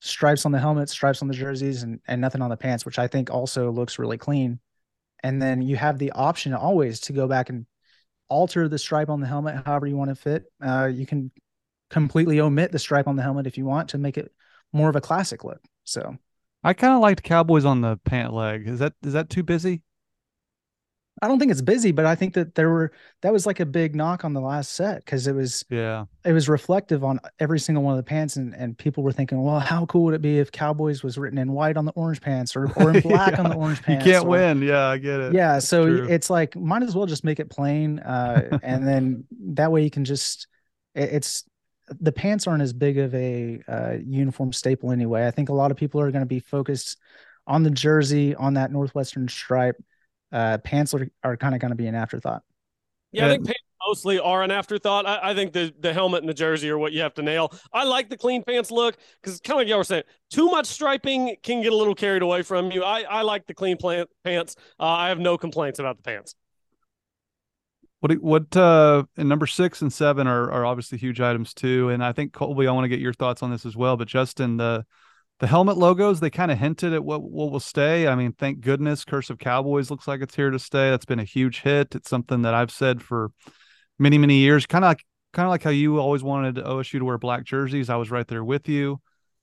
[0.00, 3.00] Stripes on the helmets, stripes on the jerseys, and, and nothing on the pants, which
[3.00, 4.60] I think also looks really clean.
[5.24, 7.66] And then you have the option always to go back and
[8.28, 10.44] alter the stripe on the helmet however you want to fit.
[10.64, 11.32] Uh, you can
[11.90, 14.32] completely omit the stripe on the helmet if you want to make it
[14.72, 15.60] more of a classic look.
[15.82, 16.16] So
[16.68, 18.68] I kind of liked Cowboys on the pant leg.
[18.68, 19.80] Is that is that too busy?
[21.22, 23.64] I don't think it's busy, but I think that there were that was like a
[23.64, 27.58] big knock on the last set because it was yeah it was reflective on every
[27.58, 30.20] single one of the pants and and people were thinking, well, how cool would it
[30.20, 33.32] be if Cowboys was written in white on the orange pants or or in black
[33.32, 33.42] yeah.
[33.42, 34.04] on the orange pants?
[34.04, 34.60] You can't or, win.
[34.60, 35.32] Yeah, I get it.
[35.32, 36.06] Yeah, so true.
[36.06, 39.90] it's like might as well just make it plain, uh, and then that way you
[39.90, 40.48] can just
[40.94, 41.44] it, it's
[42.00, 45.26] the pants aren't as big of a uh, uniform staple anyway.
[45.26, 46.98] I think a lot of people are going to be focused
[47.46, 49.76] on the jersey, on that northwestern stripe.
[50.30, 52.42] Uh, pants are, are kind of going to be an afterthought.
[53.12, 55.06] Yeah, I think pants mostly are an afterthought.
[55.06, 57.52] I, I, think the the helmet and the jersey are what you have to nail.
[57.72, 60.66] I like the clean pants look because kind of like y'all were saying, too much
[60.66, 62.84] striping can get a little carried away from you.
[62.84, 64.56] I, I like the clean plant, pants.
[64.78, 66.34] Uh, I have no complaints about the pants.
[68.00, 71.88] What what uh and number six and seven are are obviously huge items too.
[71.88, 73.96] And I think Colby, I want to get your thoughts on this as well.
[73.96, 74.84] But Justin, the
[75.40, 78.06] the helmet logos they kind of hinted at what what will stay.
[78.06, 80.90] I mean, thank goodness, Cursive Cowboys looks like it's here to stay.
[80.90, 81.94] That's been a huge hit.
[81.94, 83.32] It's something that I've said for
[83.98, 84.66] many many years.
[84.66, 87.90] Kind of like kind of like how you always wanted OSU to wear black jerseys.
[87.90, 89.00] I was right there with you.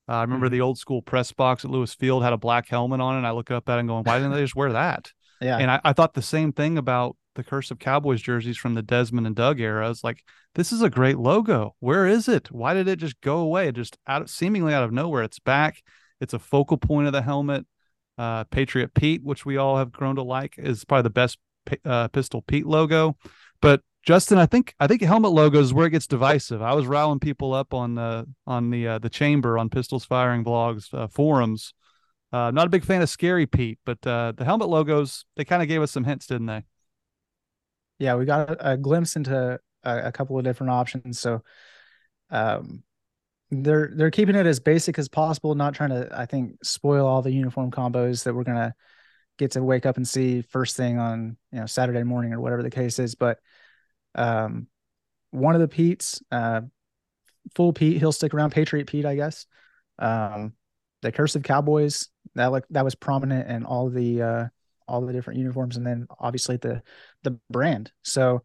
[0.08, 0.54] Uh, I remember mm-hmm.
[0.54, 3.18] the old school press box at Lewis Field had a black helmet on it.
[3.18, 5.12] And I look up at it and going, why didn't they just wear that?
[5.40, 5.58] Yeah.
[5.58, 9.26] And I, I thought the same thing about the Cursive Cowboys jerseys from the Desmond
[9.26, 9.88] and Doug era.
[9.90, 11.76] It's like, this is a great logo.
[11.80, 12.50] Where is it?
[12.50, 13.70] Why did it just go away?
[13.72, 15.22] Just out seemingly out of nowhere.
[15.22, 15.82] It's back.
[16.20, 17.66] It's a focal point of the helmet.
[18.18, 21.38] Uh, Patriot Pete, which we all have grown to like, is probably the best
[21.84, 23.16] uh, Pistol Pete logo.
[23.60, 26.62] But Justin, I think I think helmet logo is where it gets divisive.
[26.62, 30.44] I was riling people up on the on the uh, the chamber on Pistols Firing
[30.44, 31.74] blogs uh, forums.
[32.32, 35.60] Uh, not a big fan of Scary Pete, but uh, the helmet logos they kind
[35.60, 36.64] of gave us some hints, didn't they?
[37.98, 41.18] Yeah, we got a, glimpse into a, a, couple of different options.
[41.18, 41.42] So,
[42.30, 42.82] um,
[43.50, 47.22] they're they're keeping it as basic as possible, not trying to I think spoil all
[47.22, 48.74] the uniform combos that we're gonna
[49.38, 52.62] get to wake up and see first thing on you know Saturday morning or whatever
[52.62, 53.38] the case is, but
[54.16, 54.66] um,
[55.30, 56.62] one of the Pete's, uh,
[57.54, 58.50] full Pete, he'll stick around.
[58.50, 59.46] Patriot Pete, I guess.
[59.98, 60.54] Um,
[61.02, 64.46] the Cursive Cowboys that like that was prominent in all the uh,
[64.88, 66.82] all the different uniforms, and then obviously the
[67.22, 67.92] the brand.
[68.02, 68.42] So,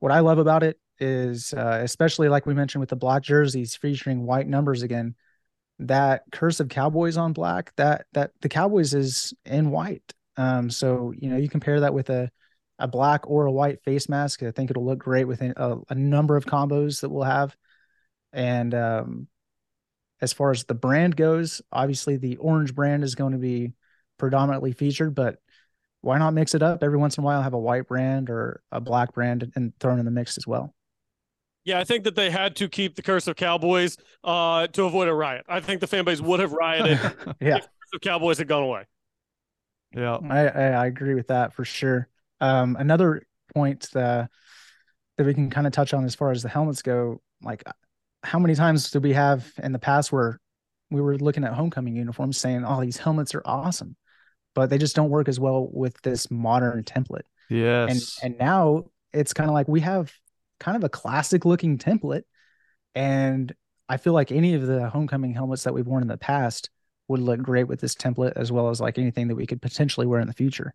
[0.00, 3.76] what I love about it is, uh, especially like we mentioned with the black jerseys
[3.76, 5.14] featuring white numbers again,
[5.80, 10.12] that Cursive Cowboys on black, that that the Cowboys is in white.
[10.36, 12.30] Um, so you know you compare that with a
[12.78, 14.42] a black or a white face mask.
[14.42, 17.56] I think it'll look great with a, a number of combos that we'll have.
[18.32, 19.28] And um,
[20.20, 23.72] as far as the brand goes, obviously the orange brand is going to be
[24.18, 25.38] predominantly featured, but
[26.02, 27.42] why not mix it up every once in a while?
[27.42, 30.74] Have a white brand or a black brand and thrown in the mix as well.
[31.64, 35.14] Yeah, I think that they had to keep the cursive Cowboys uh, to avoid a
[35.14, 35.44] riot.
[35.48, 36.98] I think the fan base would have rioted
[37.40, 37.56] yeah.
[37.56, 38.84] if the cursive Cowboys had gone away.
[39.94, 42.08] Yeah, I, I, I agree with that for sure.
[42.40, 43.22] Um, another
[43.54, 44.30] point that
[45.18, 47.62] that we can kind of touch on as far as the helmets go, like
[48.24, 50.40] how many times did we have in the past where
[50.90, 53.96] we were looking at homecoming uniforms saying, "Oh, these helmets are awesome,"
[54.54, 57.22] but they just don't work as well with this modern template.
[57.48, 60.12] Yes, and and now it's kind of like we have
[60.60, 62.22] kind of a classic looking template,
[62.94, 63.52] and
[63.88, 66.70] I feel like any of the homecoming helmets that we've worn in the past
[67.08, 70.06] would look great with this template as well as like anything that we could potentially
[70.06, 70.74] wear in the future.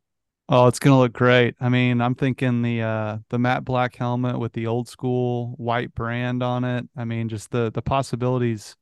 [0.50, 1.56] Oh, it's gonna look great.
[1.60, 5.94] I mean, I'm thinking the uh the matte black helmet with the old school white
[5.94, 6.88] brand on it.
[6.96, 8.76] I mean, just the the possibilities.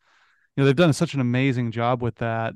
[0.56, 2.54] You know, they've done such an amazing job with that.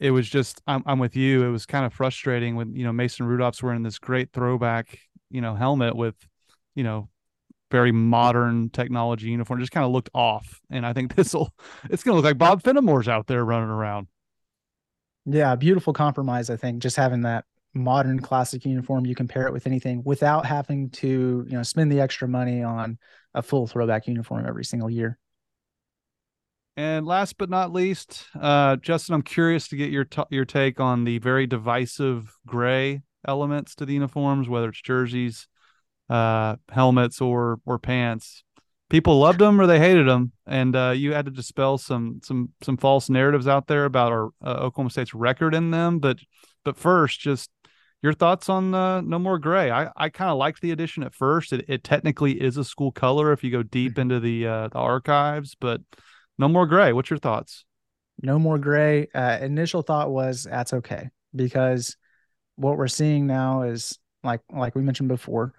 [0.00, 1.44] It was just I'm I'm with you.
[1.44, 4.98] It was kind of frustrating when, you know, Mason Rudolph's wearing this great throwback,
[5.30, 6.16] you know, helmet with,
[6.74, 7.08] you know,
[7.70, 9.60] very modern technology uniform.
[9.60, 10.60] Just kind of looked off.
[10.70, 11.52] And I think this'll
[11.90, 14.08] it's gonna look like Bob Fenimore's out there running around.
[15.26, 19.66] Yeah, beautiful compromise, I think, just having that modern classic uniform you compare it with
[19.66, 22.96] anything without having to you know spend the extra money on
[23.34, 25.18] a full throwback uniform every single year
[26.76, 30.80] and last but not least uh, justin i'm curious to get your t- your take
[30.80, 35.48] on the very divisive gray elements to the uniforms whether it's jerseys
[36.10, 38.44] uh, helmets or or pants
[38.90, 42.50] people loved them or they hated them and uh, you had to dispel some some
[42.62, 46.18] some false narratives out there about our uh, oklahoma state's record in them but
[46.64, 47.50] but first just
[48.04, 49.70] your thoughts on uh, No More Gray?
[49.70, 51.54] I, I kind of liked the addition at first.
[51.54, 54.78] It, it technically is a school color if you go deep into the uh, the
[54.78, 55.80] archives, but
[56.38, 56.92] No More Gray.
[56.92, 57.64] What's your thoughts?
[58.22, 59.08] No More Gray.
[59.14, 61.96] Uh, initial thought was that's okay because
[62.56, 65.52] what we're seeing now is like like we mentioned before,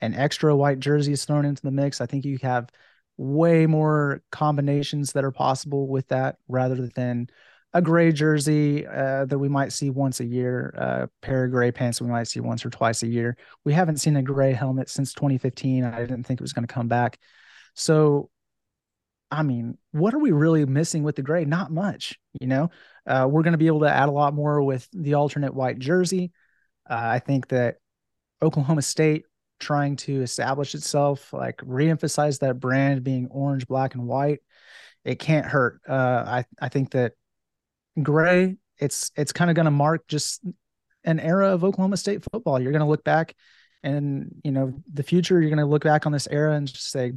[0.00, 2.00] an extra white jersey is thrown into the mix.
[2.00, 2.68] I think you have
[3.16, 7.28] way more combinations that are possible with that rather than
[7.72, 11.72] a gray jersey uh, that we might see once a year, a pair of gray
[11.72, 13.36] pants we might see once or twice a year.
[13.64, 15.84] We haven't seen a gray helmet since 2015.
[15.84, 17.18] I didn't think it was going to come back.
[17.74, 18.30] So,
[19.34, 21.44] I mean, what are we really missing with the gray?
[21.44, 22.70] Not much, you know.
[23.04, 25.80] Uh, we're going to be able to add a lot more with the alternate white
[25.80, 26.30] jersey.
[26.88, 27.78] Uh, I think that
[28.40, 29.24] Oklahoma State
[29.58, 34.38] trying to establish itself, like reemphasize that brand being orange, black, and white,
[35.04, 35.80] it can't hurt.
[35.88, 37.14] Uh, I I think that
[38.00, 40.44] gray it's it's kind of going to mark just
[41.02, 42.60] an era of Oklahoma State football.
[42.60, 43.34] You're going to look back
[43.82, 46.90] and you know the future you're going to look back on this era and just
[46.90, 47.12] say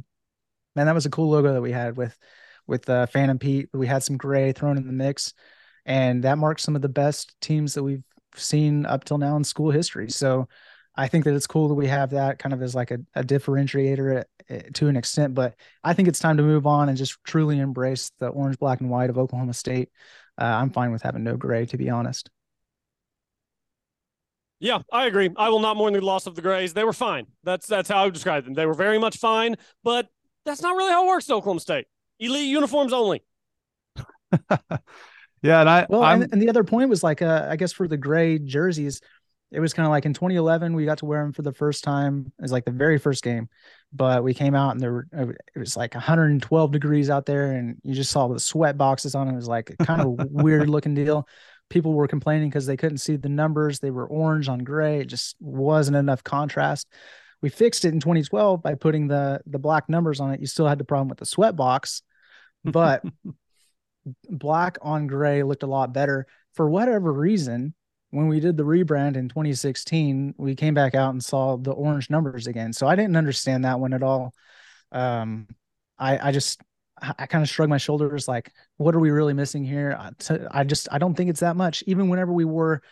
[0.76, 2.16] man that was a cool logo that we had with
[2.66, 3.68] with uh, Phantom Pete.
[3.72, 5.32] We had some gray thrown in the mix
[5.86, 8.04] and that marks some of the best teams that we've
[8.36, 10.10] seen up till now in school history.
[10.10, 10.48] So
[10.94, 13.22] I think that it's cool that we have that kind of as like a, a
[13.22, 14.24] differentiator
[14.74, 18.10] to an extent, but I think it's time to move on and just truly embrace
[18.18, 19.90] the orange, black, and white of Oklahoma State
[20.38, 22.30] uh, I'm fine with having no gray, to be honest.
[24.60, 25.30] Yeah, I agree.
[25.36, 26.72] I will not mourn the loss of the Grays.
[26.72, 27.26] They were fine.
[27.44, 28.54] That's that's how I would describe them.
[28.54, 30.08] They were very much fine, but
[30.48, 31.86] that's not really how it works at Oklahoma State.
[32.18, 33.22] Elite uniforms only.
[35.42, 37.88] yeah, and I well, and, and, the other point was like, uh, I guess for
[37.88, 39.00] the gray jerseys,
[39.50, 41.84] it was kind of like in 2011 we got to wear them for the first
[41.84, 42.32] time.
[42.38, 43.48] It was like the very first game,
[43.92, 47.76] but we came out and there were it was like 112 degrees out there, and
[47.82, 49.32] you just saw the sweat boxes on it.
[49.32, 51.26] It was like kind of weird looking deal
[51.68, 53.78] people were complaining because they couldn't see the numbers.
[53.78, 55.00] They were orange on gray.
[55.00, 56.86] It just wasn't enough contrast.
[57.40, 60.40] We fixed it in 2012 by putting the the black numbers on it.
[60.40, 62.02] You still had the problem with the sweat box,
[62.64, 63.04] but
[64.28, 66.26] black on gray looked a lot better.
[66.54, 67.74] For whatever reason,
[68.10, 72.10] when we did the rebrand in 2016, we came back out and saw the orange
[72.10, 72.72] numbers again.
[72.72, 74.34] So I didn't understand that one at all.
[74.90, 75.46] Um,
[75.98, 76.60] I, I just
[77.00, 79.96] I kind of shrug my shoulders, like, what are we really missing here?
[80.50, 81.84] I just, I don't think it's that much.
[81.86, 82.82] Even whenever we wore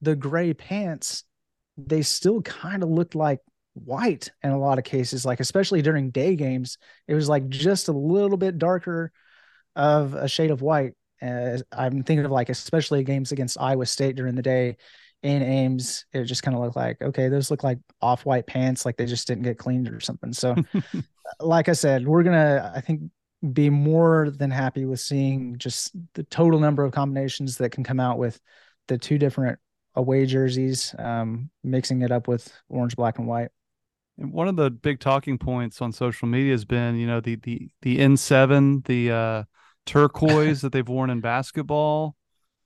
[0.00, 1.24] the gray pants,
[1.76, 3.40] they still kind of looked like
[3.84, 7.88] white in a lot of cases, like, especially during day games, it was like just
[7.88, 9.12] a little bit darker
[9.74, 10.94] of a shade of white.
[11.22, 14.76] Uh, I'm thinking of like, especially games against Iowa State during the day
[15.22, 18.84] in Ames, it just kind of looked like, okay, those look like off white pants,
[18.84, 20.32] like they just didn't get cleaned or something.
[20.32, 20.54] So,
[21.40, 23.10] like I said, we're to, I think
[23.52, 28.00] be more than happy with seeing just the total number of combinations that can come
[28.00, 28.40] out with
[28.88, 29.58] the two different
[29.94, 33.50] away jerseys, um, mixing it up with orange, black, and white.
[34.18, 37.36] And one of the big talking points on social media has been, you know, the
[37.36, 39.44] the the N seven, the uh,
[39.84, 42.16] turquoise that they've worn in basketball.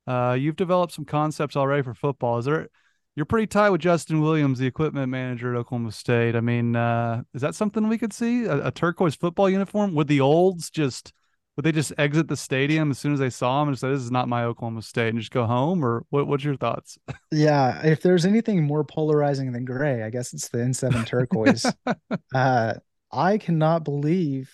[0.06, 2.38] Uh, you've developed some concepts already for football.
[2.38, 2.68] Is there
[3.16, 6.36] you're pretty tight with Justin Williams, the equipment manager at Oklahoma State.
[6.36, 8.44] I mean, uh, is that something we could see?
[8.44, 9.94] A, a, turquoise football uniform?
[9.94, 11.12] Would the olds just
[11.56, 14.00] would they just exit the stadium as soon as they saw him and say, "This
[14.00, 15.84] is not my Oklahoma State," and just go home?
[15.84, 16.98] Or what, what's your thoughts?
[17.32, 21.66] Yeah, if there's anything more polarizing than gray, I guess it's the N7 turquoise.
[22.34, 22.74] uh,
[23.12, 24.50] I cannot believe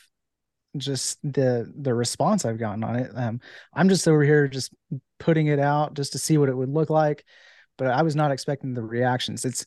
[0.77, 3.11] just the the response I've gotten on it.
[3.15, 3.41] Um,
[3.73, 4.75] I'm just over here just
[5.19, 7.25] putting it out just to see what it would look like
[7.79, 9.45] but I was not expecting the reactions.
[9.45, 9.67] It's,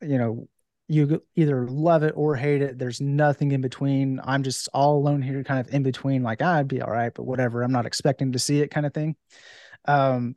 [0.00, 0.48] you know,
[0.92, 2.78] you either love it or hate it.
[2.78, 4.20] There's nothing in between.
[4.22, 7.12] I'm just all alone here, kind of in between, like, ah, I'd be all right,
[7.14, 7.62] but whatever.
[7.62, 9.16] I'm not expecting to see it kind of thing.
[9.86, 10.36] Um,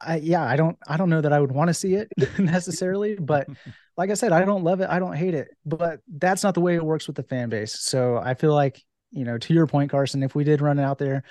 [0.00, 3.14] I, yeah, I don't, I don't know that I would want to see it necessarily,
[3.14, 3.46] but
[3.96, 4.90] like I said, I don't love it.
[4.90, 7.78] I don't hate it, but that's not the way it works with the fan base.
[7.78, 10.98] So I feel like, you know, to your point, Carson, if we did run out
[10.98, 11.22] there,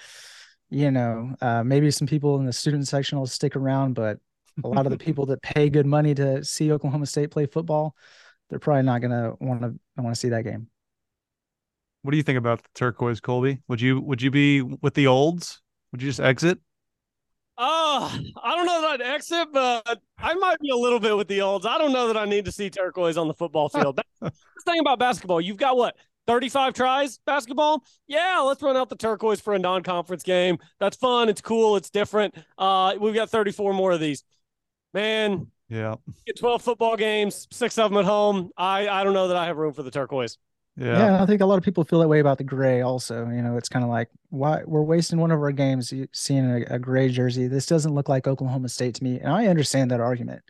[0.70, 4.20] you know, uh, maybe some people in the student section will stick around, but
[4.64, 7.96] a lot of the people that pay good money to see Oklahoma State play football,
[8.50, 10.68] they're probably not going to want to want to see that game.
[12.02, 13.60] What do you think about the turquoise, Colby?
[13.68, 15.62] Would you would you be with the olds?
[15.92, 16.60] Would you just exit?
[17.58, 21.28] Oh, I don't know that I'd exit, but I might be a little bit with
[21.28, 21.68] the olds.
[21.68, 24.02] I don't know that I need to see turquoise on the football field.
[24.22, 24.32] the
[24.66, 25.40] thing about basketball.
[25.40, 30.24] You've got what 35 tries basketball yeah let's run out the turquoise for a non-conference
[30.24, 34.24] game that's fun it's cool it's different uh we've got 34 more of these
[34.94, 35.48] man.
[35.70, 35.96] Yeah.
[36.26, 38.52] Get 12 football games, six of them at home.
[38.58, 40.38] I, I don't know that I have room for the turquoise.
[40.76, 40.98] Yeah.
[40.98, 42.82] yeah, I think a lot of people feel that way about the gray.
[42.82, 46.46] Also, you know, it's kind of like why we're wasting one of our games seeing
[46.50, 47.48] a, a, gray jersey.
[47.48, 50.42] This doesn't look like Oklahoma State to me, and I understand that argument.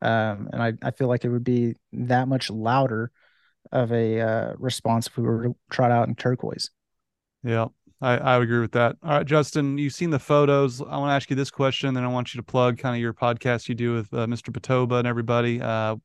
[0.00, 3.10] Um, and I, I feel like it would be that much louder
[3.72, 6.70] of a uh, response if we were to trot out in turquoise.
[7.42, 7.66] Yeah,
[8.00, 8.96] I, I would agree with that.
[9.02, 10.80] All right, Justin, you've seen the photos.
[10.80, 13.00] I want to ask you this question, then I want you to plug kind of
[13.00, 14.50] your podcast you do with uh, Mr.
[14.50, 15.60] Patoba and everybody.
[15.60, 15.96] Uh,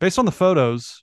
[0.00, 1.02] based on the photos,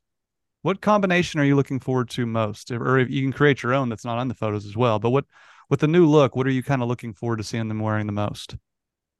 [0.61, 2.71] what combination are you looking forward to most?
[2.71, 4.99] Or if you can create your own that's not on the photos as well.
[4.99, 5.25] But what
[5.69, 8.05] with the new look, what are you kind of looking forward to seeing them wearing
[8.05, 8.55] the most?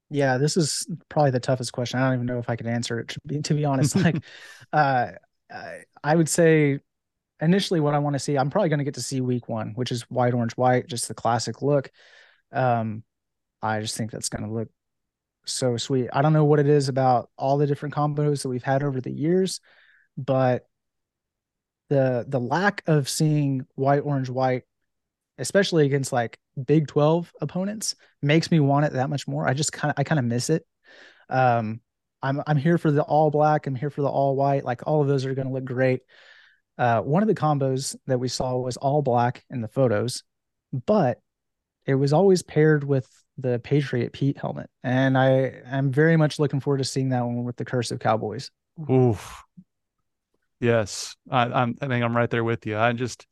[0.09, 1.99] Yeah, this is probably the toughest question.
[1.99, 3.95] I don't even know if I can answer it to be, to be honest.
[3.97, 4.17] like,
[4.71, 5.07] uh,
[6.03, 6.79] I would say
[7.43, 9.73] initially what I want to see, I'm probably going to get to see week one,
[9.75, 11.91] which is white, orange, white, just the classic look.
[12.51, 13.03] Um,
[13.61, 14.69] I just think that's going to look
[15.45, 16.09] so sweet.
[16.13, 19.01] I don't know what it is about all the different combos that we've had over
[19.01, 19.59] the years,
[20.17, 20.65] but
[21.89, 24.63] the the lack of seeing white, orange, white,
[25.37, 29.47] especially against like Big 12 opponents, makes me want it that much more.
[29.47, 30.65] I just kind of I kind of miss it.
[31.29, 31.81] Um,
[32.21, 33.67] I'm I'm here for the all black.
[33.67, 34.63] I'm here for the all white.
[34.63, 36.01] Like all of those are going to look great.
[36.77, 40.23] Uh, one of the combos that we saw was all black in the photos,
[40.85, 41.19] but
[41.85, 43.07] it was always paired with
[43.37, 47.43] the Patriot Pete helmet, and I am very much looking forward to seeing that one
[47.43, 48.49] with the cursive Cowboys.
[48.89, 49.43] Oof.
[50.59, 51.75] Yes, I, I'm.
[51.81, 52.77] I think I'm right there with you.
[52.77, 53.27] I just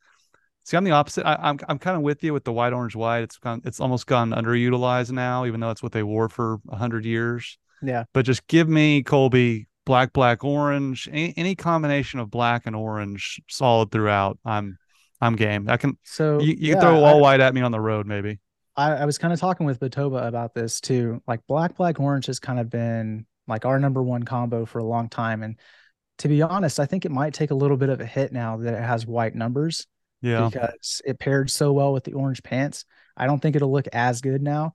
[0.64, 1.26] See, I'm the opposite.
[1.26, 3.22] I, am I'm, I'm kind of with you with the white, orange, white.
[3.22, 7.04] It's gone, it's almost gone underutilized now, even though it's what they wore for hundred
[7.04, 7.58] years.
[7.82, 8.04] Yeah.
[8.14, 13.40] But just give me Colby black, black, orange, any, any combination of black and orange,
[13.48, 14.38] solid throughout.
[14.44, 14.78] I'm
[15.20, 15.68] I'm game.
[15.68, 15.96] I can.
[16.02, 18.40] So you, you yeah, can throw all I, white at me on the road, maybe.
[18.76, 21.22] I, I was kind of talking with Batoba about this too.
[21.26, 24.84] Like black, black, orange has kind of been like our number one combo for a
[24.84, 25.58] long time, and
[26.18, 28.56] to be honest, I think it might take a little bit of a hit now
[28.58, 29.86] that it has white numbers.
[30.20, 30.48] Yeah.
[30.48, 32.84] Because it paired so well with the orange pants.
[33.16, 34.72] I don't think it'll look as good now.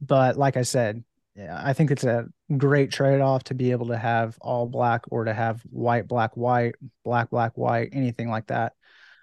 [0.00, 1.02] But like I said,
[1.48, 2.26] I think it's a
[2.56, 6.36] great trade off to be able to have all black or to have white, black,
[6.36, 6.74] white,
[7.04, 8.72] black, black, white, anything like that.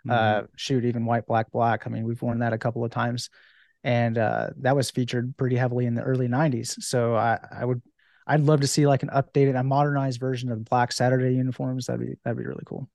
[0.08, 0.12] Mm-hmm.
[0.12, 1.86] Uh, shoot, even white, black, black.
[1.86, 3.30] I mean, we've worn that a couple of times,
[3.84, 6.82] and uh, that was featured pretty heavily in the early '90s.
[6.82, 7.82] So I, I would,
[8.26, 11.88] I'd love to see like an updated, a modernized version of Black Saturday uniforms.
[11.88, 12.90] That'd be that'd be really cool.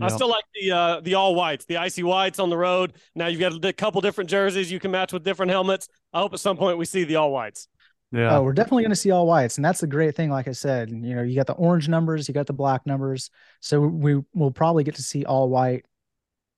[0.00, 2.94] I still like the uh, the all whites, the icy whites on the road.
[3.14, 5.88] Now you've got a couple different jerseys you can match with different helmets.
[6.12, 7.68] I hope at some point we see the all whites.
[8.16, 8.36] Yeah.
[8.36, 10.30] Oh, we're definitely going to see all whites, and that's the great thing.
[10.30, 13.30] Like I said, you know, you got the orange numbers, you got the black numbers,
[13.60, 15.84] so we will probably get to see all white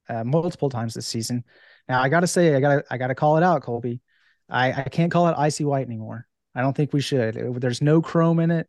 [0.09, 1.44] uh, multiple times this season.
[1.88, 4.00] Now, I got to say, I got to I got to call it out, Colby.
[4.48, 6.26] I I can't call it icy white anymore.
[6.54, 7.34] I don't think we should.
[7.61, 8.68] There's no chrome in it.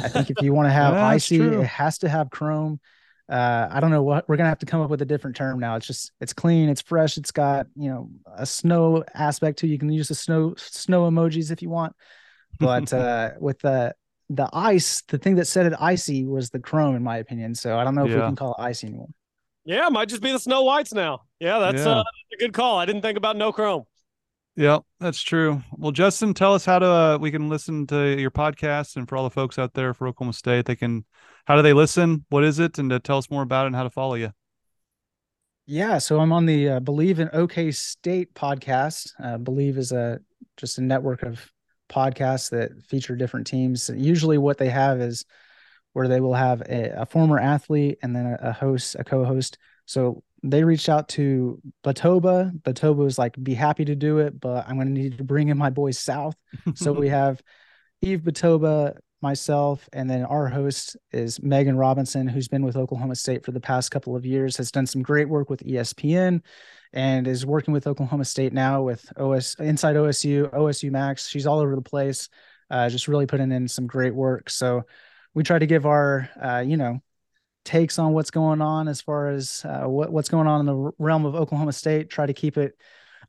[0.00, 1.60] I think if you want to have icy, true.
[1.60, 2.80] it has to have chrome
[3.30, 5.60] uh, I don't know what we're gonna have to come up with a different term
[5.60, 5.76] now.
[5.76, 9.70] It's just it's clean, it's fresh, it's got you know a snow aspect to it.
[9.70, 11.94] You can use the snow snow emojis if you want,
[12.58, 13.94] but uh, with the
[14.30, 17.54] the ice, the thing that said it icy was the chrome, in my opinion.
[17.54, 18.16] So I don't know if yeah.
[18.16, 19.08] we can call it icy anymore.
[19.64, 21.22] Yeah, it might just be the snow whites now.
[21.40, 21.98] Yeah, that's yeah.
[21.98, 22.78] Uh, a good call.
[22.78, 23.84] I didn't think about no chrome.
[24.56, 25.62] Yeah, that's true.
[25.72, 29.16] Well, Justin, tell us how to uh, we can listen to your podcast, and for
[29.16, 31.04] all the folks out there for Oklahoma State, they can.
[31.46, 32.24] How do they listen?
[32.28, 32.78] What is it?
[32.78, 34.32] And to tell us more about it and how to follow you.
[35.66, 39.12] Yeah, so I'm on the uh, Believe in OK State podcast.
[39.22, 40.20] Uh, Believe is a
[40.56, 41.50] just a network of
[41.90, 43.90] podcasts that feature different teams.
[43.94, 45.24] Usually, what they have is
[45.92, 49.58] where they will have a, a former athlete and then a, a host, a co-host.
[49.86, 52.58] So they reached out to Batoba.
[52.62, 55.48] Batoba was like, be happy to do it, but I'm going to need to bring
[55.48, 56.36] in my boys south.
[56.74, 57.42] so we have
[58.00, 63.44] Eve Batoba, myself, and then our host is Megan Robinson, who's been with Oklahoma State
[63.44, 66.40] for the past couple of years, has done some great work with ESPN
[66.92, 71.28] and is working with Oklahoma State now with OS Inside OSU, OSU Max.
[71.28, 72.28] She's all over the place,
[72.70, 74.50] uh, just really putting in some great work.
[74.50, 74.84] So
[75.34, 77.00] we try to give our, uh, you know,
[77.64, 80.90] takes on what's going on as far as uh, what, what's going on in the
[80.98, 82.10] realm of Oklahoma State.
[82.10, 82.74] Try to keep it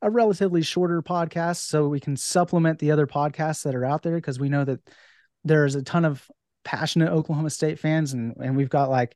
[0.01, 4.15] a relatively shorter podcast so we can supplement the other podcasts that are out there
[4.15, 4.79] because we know that
[5.43, 6.25] there's a ton of
[6.63, 9.15] passionate Oklahoma State fans and and we've got like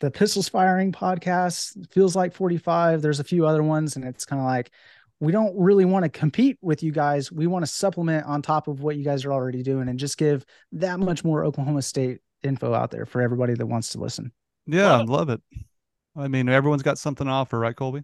[0.00, 4.40] the pistols firing podcast feels like 45 there's a few other ones and it's kind
[4.40, 4.70] of like
[5.20, 8.68] we don't really want to compete with you guys we want to supplement on top
[8.68, 12.20] of what you guys are already doing and just give that much more Oklahoma State
[12.42, 14.32] info out there for everybody that wants to listen.
[14.66, 15.10] Yeah, love it.
[15.10, 15.40] love it.
[16.16, 18.02] I mean, everyone's got something to offer, right, Colby?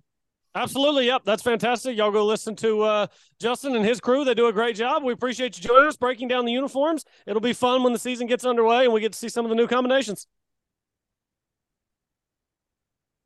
[0.54, 1.06] Absolutely.
[1.06, 1.22] Yep.
[1.24, 1.96] That's fantastic.
[1.96, 3.06] Y'all go listen to uh,
[3.40, 4.24] Justin and his crew.
[4.24, 5.02] They do a great job.
[5.02, 7.04] We appreciate you joining us, breaking down the uniforms.
[7.26, 9.48] It'll be fun when the season gets underway and we get to see some of
[9.48, 10.28] the new combinations.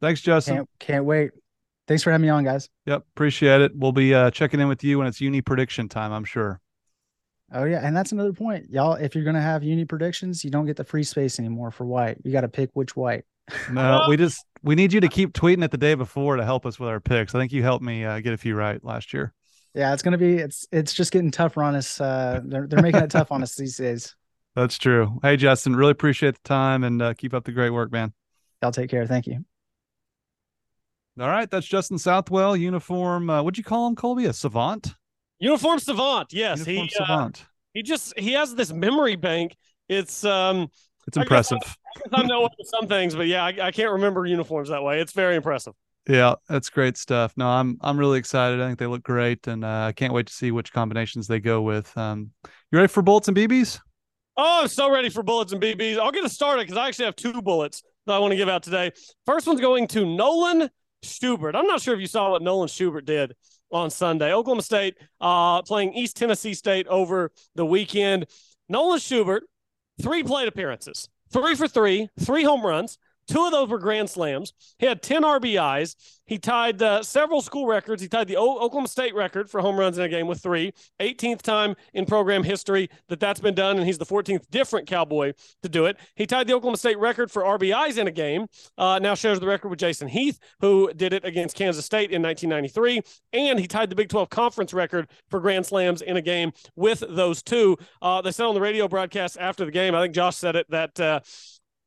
[0.01, 0.57] Thanks, Justin.
[0.57, 1.31] Can't, can't wait.
[1.87, 2.69] Thanks for having me on, guys.
[2.87, 3.05] Yep.
[3.15, 3.73] Appreciate it.
[3.75, 6.61] We'll be uh, checking in with you when it's uni prediction time, I'm sure.
[7.51, 8.95] Oh yeah, and that's another point, y'all.
[8.95, 12.19] If you're gonna have uni predictions, you don't get the free space anymore for white.
[12.23, 13.25] You got to pick which white.
[13.73, 16.67] no, we just we need you to keep tweeting it the day before to help
[16.67, 17.35] us with our picks.
[17.35, 19.33] I think you helped me uh, get a few right last year.
[19.75, 21.99] Yeah, it's gonna be it's it's just getting tougher on us.
[21.99, 24.15] Uh, they're they're making it tough on us these days.
[24.55, 25.19] That's true.
[25.23, 28.13] Hey, Justin, really appreciate the time and uh, keep up the great work, man.
[28.61, 29.07] Y'all take care.
[29.07, 29.45] Thank you.
[31.21, 33.29] All right, that's Justin Southwell, uniform.
[33.29, 34.27] Uh, what'd you call him, Colby?
[34.27, 34.95] A savant?
[35.41, 36.33] Uniform savant.
[36.33, 37.41] Yes, Uniform he uh, savant.
[37.41, 37.45] Uh,
[37.75, 39.57] he just he has this memory bank.
[39.89, 40.69] It's um
[41.07, 41.59] it's impressive.
[42.13, 45.01] I, I, know some things, but yeah, I, I can't remember uniforms that way.
[45.01, 45.75] It's very impressive.
[46.09, 47.33] Yeah, that's great stuff.
[47.37, 48.61] No, I'm I'm really excited.
[48.61, 51.41] I think they look great, and uh, I can't wait to see which combinations they
[51.41, 51.97] go with.
[51.97, 52.31] Um,
[52.71, 53.81] you ready for bullets and BBs?
[54.37, 55.99] Oh, I'm so ready for bullets and BBs.
[55.99, 58.49] I'll get it started because I actually have two bullets that I want to give
[58.49, 58.93] out today.
[59.27, 60.71] First one's going to Nolan
[61.03, 61.55] Schubert.
[61.55, 63.35] I'm not sure if you saw what Nolan Schubert did
[63.71, 64.33] on Sunday.
[64.33, 68.27] Oklahoma State uh, playing East Tennessee State over the weekend.
[68.69, 69.45] Nolan Schubert,
[70.01, 72.99] three plate appearances, three for three, three home runs,
[73.29, 74.55] Two of those were grand slams.
[74.79, 75.95] He had 10 RBIs.
[76.25, 78.03] He tied uh, several school records.
[78.03, 80.73] He tied the o- Oklahoma State record for home runs in a game with three.
[81.01, 85.33] 18th time in program history that that's been done, and he's the 14th different Cowboy
[85.63, 85.97] to do it.
[86.17, 88.47] He tied the Oklahoma State record for RBIs in a game.
[88.77, 92.23] Uh, now shares the record with Jason Heath, who did it against Kansas State in
[92.23, 93.01] 1993,
[93.33, 97.03] and he tied the Big 12 conference record for grand slams in a game with
[97.09, 97.77] those two.
[98.03, 100.71] Uh, they said on the radio broadcast after the game, I think Josh said it
[100.71, 101.21] that uh,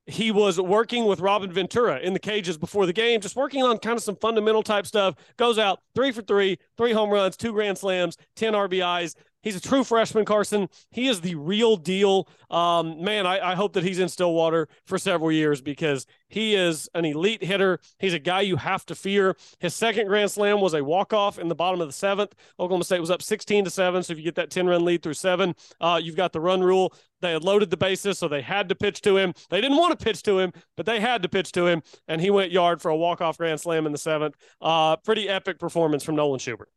[0.08, 3.78] he was working with Robin Ventura in the cages before the game, just working on
[3.78, 5.16] kind of some fundamental type stuff.
[5.38, 9.16] Goes out three for three, three home runs, two grand slams, 10 RBIs.
[9.42, 10.70] He's a true freshman, Carson.
[10.92, 12.28] He is the real deal.
[12.50, 16.90] Um, man, I, I, hope that he's in Stillwater for several years because he is
[16.94, 17.80] an elite hitter.
[17.98, 19.36] He's a guy you have to fear.
[19.60, 22.36] His second grand slam was a walk off in the bottom of the seventh.
[22.60, 24.04] Oklahoma State was up 16 to seven.
[24.04, 26.62] So if you get that 10 run lead through seven, uh, you've got the run
[26.62, 26.94] rule.
[27.22, 29.34] They had loaded the bases, so they had to pitch to him.
[29.50, 32.20] They didn't want to pitch to him, but they had to pitch to him, and
[32.20, 34.36] he went yard for a walk off grand slam in the seventh.
[34.60, 36.70] Uh, pretty epic performance from Nolan Schubert.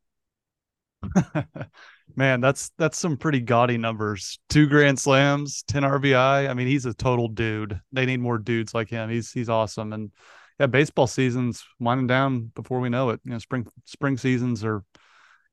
[2.16, 4.38] Man, that's that's some pretty gaudy numbers.
[4.48, 6.48] Two grand slams, 10 RBI.
[6.48, 7.80] I mean, he's a total dude.
[7.92, 9.08] They need more dudes like him.
[9.08, 9.92] He's he's awesome.
[9.92, 10.12] And
[10.60, 13.20] yeah, baseball season's winding down before we know it.
[13.24, 14.84] You know, spring spring seasons are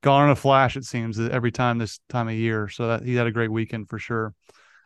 [0.02, 2.68] gone in a flash, it seems, every time this time of year.
[2.68, 4.34] So that he had a great weekend for sure.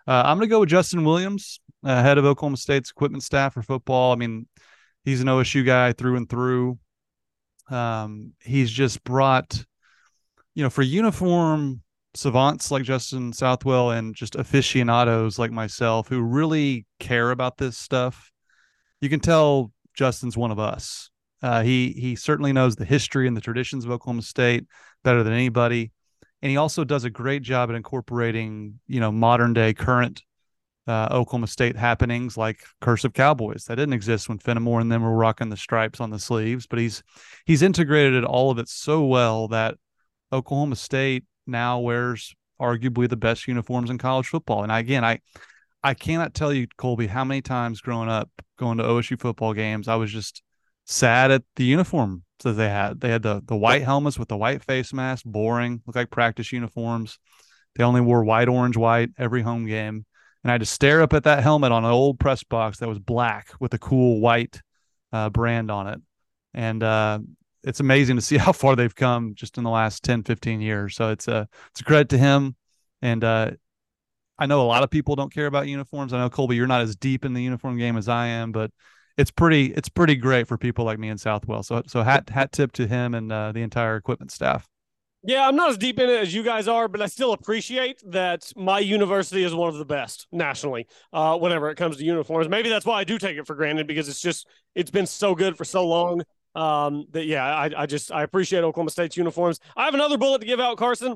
[0.07, 3.55] Uh, I'm going to go with Justin Williams, uh, head of Oklahoma State's equipment staff
[3.55, 4.13] for football.
[4.13, 4.47] I mean,
[5.03, 6.77] he's an OSU guy through and through.
[7.69, 9.65] Um, he's just brought
[10.55, 11.81] you know, for uniform
[12.15, 18.31] savants like Justin Southwell and just aficionados like myself who really care about this stuff,
[19.01, 21.09] you can tell Justin's one of us.
[21.43, 24.65] Uh, he he certainly knows the history and the traditions of Oklahoma State
[25.03, 25.91] better than anybody,
[26.41, 30.23] and he also does a great job at incorporating you know modern day current
[30.87, 35.15] uh, Oklahoma State happenings like Cursive Cowboys that didn't exist when Fenimore and them were
[35.15, 37.03] rocking the stripes on the sleeves, but he's
[37.45, 39.75] he's integrated all of it so well that
[40.31, 44.63] Oklahoma State now wears arguably the best uniforms in college football.
[44.63, 45.19] And again, I
[45.83, 49.87] I cannot tell you, Colby, how many times growing up going to OSU football games,
[49.87, 50.41] I was just
[50.85, 53.01] sad at the uniform that they had.
[53.01, 56.51] They had the the white helmets with the white face mask, boring, look like practice
[56.51, 57.19] uniforms.
[57.75, 60.05] They only wore white, orange, white every home game.
[60.43, 62.87] And I had to stare up at that helmet on an old press box that
[62.87, 64.61] was black with a cool white
[65.11, 66.01] uh, brand on it.
[66.53, 67.19] And uh,
[67.65, 70.95] it's amazing to see how far they've come just in the last 10 15 years.
[70.95, 72.55] So it's a it's a credit to him.
[73.01, 73.51] And uh,
[74.37, 76.13] i know a lot of people don't care about uniforms.
[76.13, 78.71] I know colby you're not as deep in the uniform game as i am but
[79.17, 82.51] it's pretty it's pretty great for people like me in southwell so so hat hat
[82.51, 84.67] tip to him and uh, the entire equipment staff.
[85.27, 87.99] Yeah, I'm not as deep in it as you guys are, but I still appreciate
[88.11, 92.47] that my university is one of the best nationally uh, whenever it comes to uniforms.
[92.47, 95.33] Maybe that's why I do take it for granted because it's just it's been so
[95.33, 96.21] good for so long.
[96.55, 99.59] Um, that yeah, I, I just I appreciate Oklahoma State's uniforms.
[99.75, 101.15] I have another bullet to give out, Carson.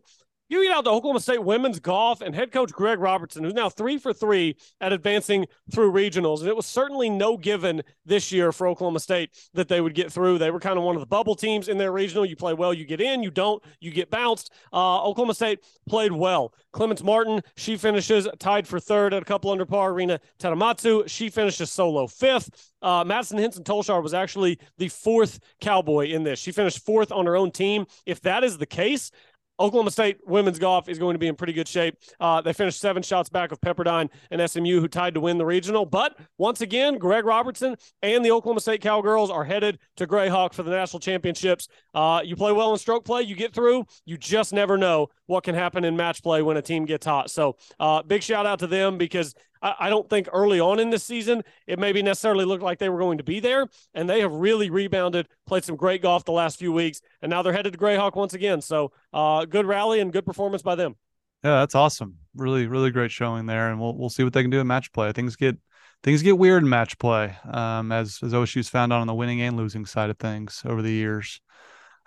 [0.50, 3.70] You get out the Oklahoma State women's golf and head coach Greg Robertson, who's now
[3.70, 6.40] three for three at advancing through regionals.
[6.40, 10.12] And it was certainly no given this year for Oklahoma State that they would get
[10.12, 10.40] through.
[10.40, 12.26] They were kind of one of the bubble teams in their regional.
[12.26, 13.22] You play well, you get in.
[13.22, 14.52] You don't, you get bounced.
[14.74, 16.52] Uh, Oklahoma State played well.
[16.72, 19.94] Clemence Martin, she finishes tied for third at a couple under par.
[19.94, 22.72] Rina Tatematsu, she finishes solo fifth.
[22.82, 26.40] Uh, Madison Henson Tolshar was actually the fourth Cowboy in this.
[26.40, 27.86] She finished fourth on her own team.
[28.06, 29.12] If that is the case,
[29.60, 31.96] Oklahoma State women's golf is going to be in pretty good shape.
[32.20, 35.46] Uh, they finished seven shots back of Pepperdine and SMU, who tied to win the
[35.46, 35.86] regional.
[35.86, 40.64] But once again, Greg Robertson and the Oklahoma State Cowgirls are headed to Grayhawk for
[40.64, 41.68] the national championships.
[41.94, 43.86] Uh, you play well in stroke play, you get through.
[44.06, 47.30] You just never know what can happen in match play when a team gets hot.
[47.30, 50.90] So, uh, big shout out to them because I, I don't think early on in
[50.90, 54.22] this season it maybe necessarily looked like they were going to be there, and they
[54.22, 57.74] have really rebounded, played some great golf the last few weeks, and now they're headed
[57.74, 58.62] to Grayhawk once again.
[58.62, 60.96] So, uh, good rally and good performance by them.
[61.44, 62.18] Yeah, that's awesome.
[62.36, 64.92] Really, really great showing there, and we'll we'll see what they can do in match
[64.92, 65.12] play.
[65.14, 65.58] Things get
[66.04, 69.42] things get weird in match play, um, as as OSU's found out on the winning
[69.42, 71.40] and losing side of things over the years.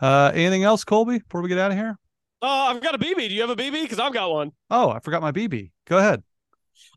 [0.00, 1.18] Uh, anything else, Colby?
[1.18, 1.96] Before we get out of here.
[2.42, 3.28] Uh, I've got a BB.
[3.28, 3.82] Do you have a BB?
[3.82, 4.50] Because I've got one.
[4.68, 5.70] Oh, I forgot my BB.
[5.86, 6.24] Go ahead.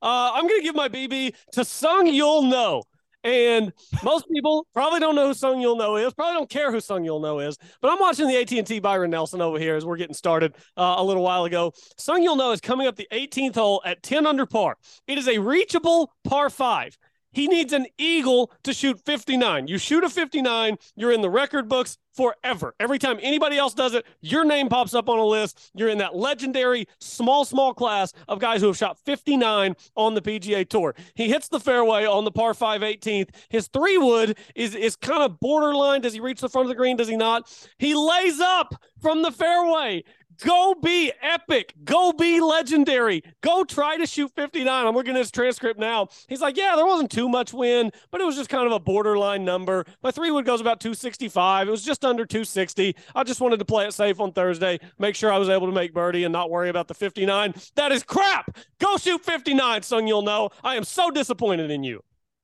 [0.01, 2.83] Uh, I'm going to give my BB to Seung-Yul Noh.
[3.23, 3.73] And
[4.03, 6.13] most people probably don't know who Seung-Yul Noh is.
[6.13, 7.57] Probably don't care who Seung-Yul Noh is.
[7.81, 11.03] But I'm watching the AT&T Byron Nelson over here as we're getting started uh, a
[11.03, 11.73] little while ago.
[11.99, 14.77] Seung-Yul Noh is coming up the 18th hole at 10 under par.
[15.07, 16.95] It is a reachable par five.
[17.35, 19.67] He needs an eagle to shoot 59.
[19.67, 22.73] You shoot a 59, you're in the record books forever.
[22.79, 25.71] Every time anybody else does it, your name pops up on a list.
[25.75, 30.21] You're in that legendary small, small class of guys who have shot 59 on the
[30.21, 30.95] PGA Tour.
[31.13, 33.29] He hits the fairway on the par 5 18th.
[33.49, 36.01] His three wood is, is kind of borderline.
[36.01, 36.95] Does he reach the front of the green?
[36.95, 37.51] Does he not?
[37.77, 40.03] He lays up from the fairway.
[40.43, 41.73] Go be epic.
[41.83, 43.23] Go be legendary.
[43.41, 44.85] Go try to shoot 59.
[44.85, 46.07] I'm looking at his transcript now.
[46.27, 48.79] He's like, yeah, there wasn't too much wind, but it was just kind of a
[48.79, 49.85] borderline number.
[50.03, 51.67] My three wood goes about 265.
[51.67, 52.95] It was just under 260.
[53.13, 55.73] I just wanted to play it safe on Thursday, make sure I was able to
[55.73, 57.53] make birdie and not worry about the 59.
[57.75, 58.57] That is crap.
[58.79, 60.49] Go shoot 59, Seung-Yul Noh.
[60.63, 62.03] I am so disappointed in you.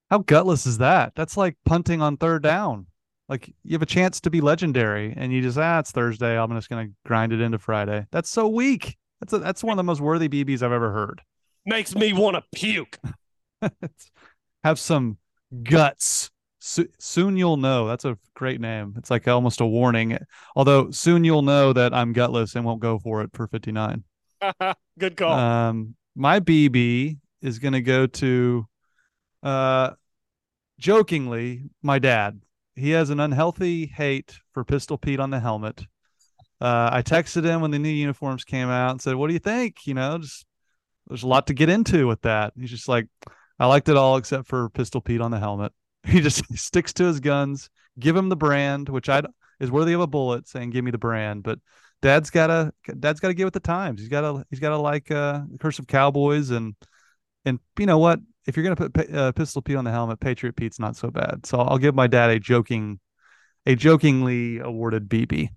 [0.09, 1.15] How gutless is that?
[1.15, 2.87] That's like punting on third down.
[3.29, 6.37] Like you have a chance to be legendary, and you just ah, it's Thursday.
[6.37, 8.05] I'm just gonna grind it into Friday.
[8.11, 8.97] That's so weak.
[9.21, 11.21] That's a, that's one of the most worthy BBs I've ever heard.
[11.65, 12.97] Makes me want to puke.
[14.63, 15.17] have some
[15.63, 16.31] guts.
[16.59, 17.87] So, soon you'll know.
[17.87, 18.93] That's a great name.
[18.97, 20.17] It's like almost a warning.
[20.55, 24.03] Although soon you'll know that I'm gutless and won't go for it for 59.
[24.99, 25.31] Good call.
[25.31, 28.67] Um, my BB is going to go to,
[29.43, 29.91] uh,
[30.79, 32.41] jokingly, my dad
[32.81, 35.81] he has an unhealthy hate for Pistol Pete on the helmet.
[36.59, 39.39] Uh, I texted him when the new uniforms came out and said, "What do you
[39.39, 40.45] think?" You know, just
[41.07, 42.53] there's a lot to get into with that.
[42.59, 43.07] He's just like,
[43.59, 45.73] "I liked it all except for Pistol Pete on the helmet."
[46.03, 47.69] He just sticks to his guns.
[47.99, 49.21] Give him the brand, which I
[49.59, 51.59] is worthy of a bullet, saying, "Give me the brand." But
[52.01, 53.99] Dad's gotta Dad's gotta get with the times.
[53.99, 56.75] He's gotta he's gotta like uh, Cursive Cowboys and
[57.45, 58.19] and you know what?
[58.51, 61.45] If you're gonna put uh, Pistol Pete on the helmet, Patriot Pete's not so bad.
[61.45, 62.99] So I'll give my dad a joking,
[63.65, 65.47] a jokingly awarded BB.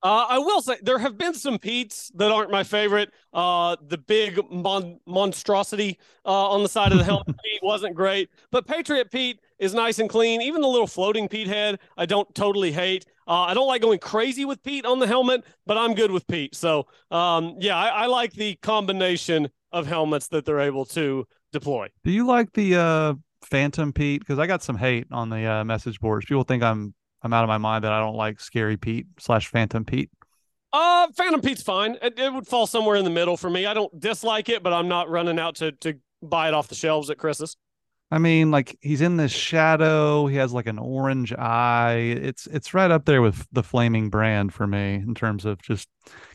[0.00, 3.12] Uh, I will say there have been some Pete's that aren't my favorite.
[3.32, 8.30] Uh, the big mon- monstrosity uh, on the side of the helmet Pete wasn't great,
[8.52, 10.40] but Patriot Pete is nice and clean.
[10.40, 13.06] Even the little floating Pete head, I don't totally hate.
[13.26, 16.28] Uh, I don't like going crazy with Pete on the helmet, but I'm good with
[16.28, 16.54] Pete.
[16.54, 21.88] So um, yeah, I, I like the combination of helmets that they're able to deploy.
[22.04, 24.20] Do you like the uh, Phantom Pete?
[24.20, 26.26] Because I got some hate on the uh, message boards.
[26.26, 29.48] People think I'm I'm out of my mind that I don't like Scary Pete slash
[29.48, 30.10] Phantom Pete.
[30.72, 31.96] Uh, Phantom Pete's fine.
[32.02, 33.66] It, it, would fall somewhere in the middle for me.
[33.66, 36.74] I don't dislike it, but I'm not running out to to buy it off the
[36.74, 37.56] shelves at Chris's.
[38.10, 40.26] I mean, like he's in this shadow.
[40.26, 42.16] He has like an orange eye.
[42.20, 45.88] It's it's right up there with the flaming brand for me in terms of just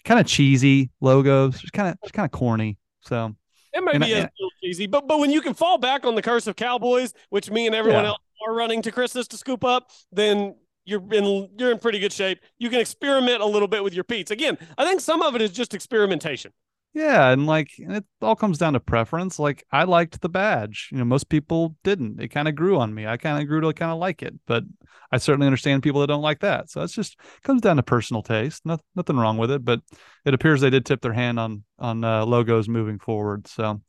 [0.04, 2.78] kind of cheesy logos, just kind of just kind of corny.
[3.02, 3.36] So
[3.74, 6.06] it may and be I, a little cheesy, but but when you can fall back
[6.06, 8.10] on the cursive Cowboys, which me and everyone yeah.
[8.10, 10.56] else are running to Chris's to scoop up, then
[10.86, 12.40] you're in you're in pretty good shape.
[12.60, 14.32] You can experiment a little bit with your Pete's.
[14.32, 16.52] Again, I think some of it is just experimentation.
[16.94, 19.40] Yeah, and like and it all comes down to preference.
[19.40, 20.90] Like I liked the badge.
[20.92, 22.22] You know, most people didn't.
[22.22, 23.08] It kind of grew on me.
[23.08, 24.64] I kind of grew to kind of like it, but
[25.10, 26.70] I certainly understand people that don't like that.
[26.70, 28.66] So it's just comes down to personal taste.
[28.66, 29.80] Nothing, nothing wrong with it, but
[30.26, 33.48] it appears they did tip their hand on on uh, logos moving forward.
[33.48, 33.82] So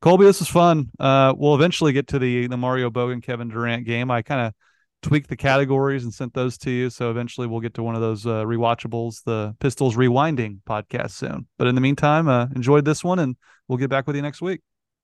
[0.00, 0.90] Colby, this was fun.
[0.98, 4.10] Uh, we'll eventually get to the the Mario Boggan Kevin Durant game.
[4.10, 4.54] I kind of
[5.02, 6.90] tweaked the categories and sent those to you.
[6.90, 11.46] So eventually we'll get to one of those uh, rewatchables, the Pistols Rewinding podcast soon.
[11.58, 13.36] But in the meantime, uh, enjoyed this one and
[13.68, 14.60] we'll get back with you next week.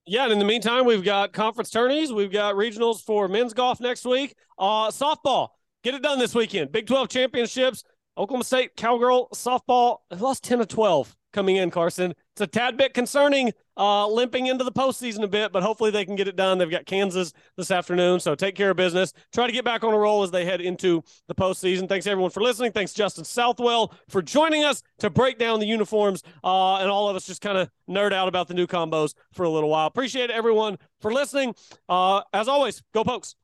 [0.09, 2.12] Yeah, and in the meantime, we've got conference tourneys.
[2.12, 4.36] We've got regionals for men's golf next week.
[4.57, 5.49] Uh, softball,
[5.82, 6.70] get it done this weekend.
[6.70, 7.82] Big 12 championships.
[8.16, 12.14] Oklahoma State Cowgirl softball lost 10 to 12 coming in, Carson.
[12.32, 16.05] It's a tad bit concerning, uh, limping into the postseason a bit, but hopefully they
[16.05, 16.59] can get it done.
[16.59, 19.12] They've got Kansas this afternoon, so take care of business.
[19.33, 21.89] Try to get back on a roll as they head into the postseason.
[21.89, 22.72] Thanks everyone for listening.
[22.72, 27.16] Thanks Justin Southwell for joining us to break down the uniforms, uh, and all of
[27.16, 29.87] us just kind of nerd out about the new combos for a little while.
[29.87, 31.55] Appreciate everyone for listening.
[31.89, 33.37] Uh, as always, go Pokes.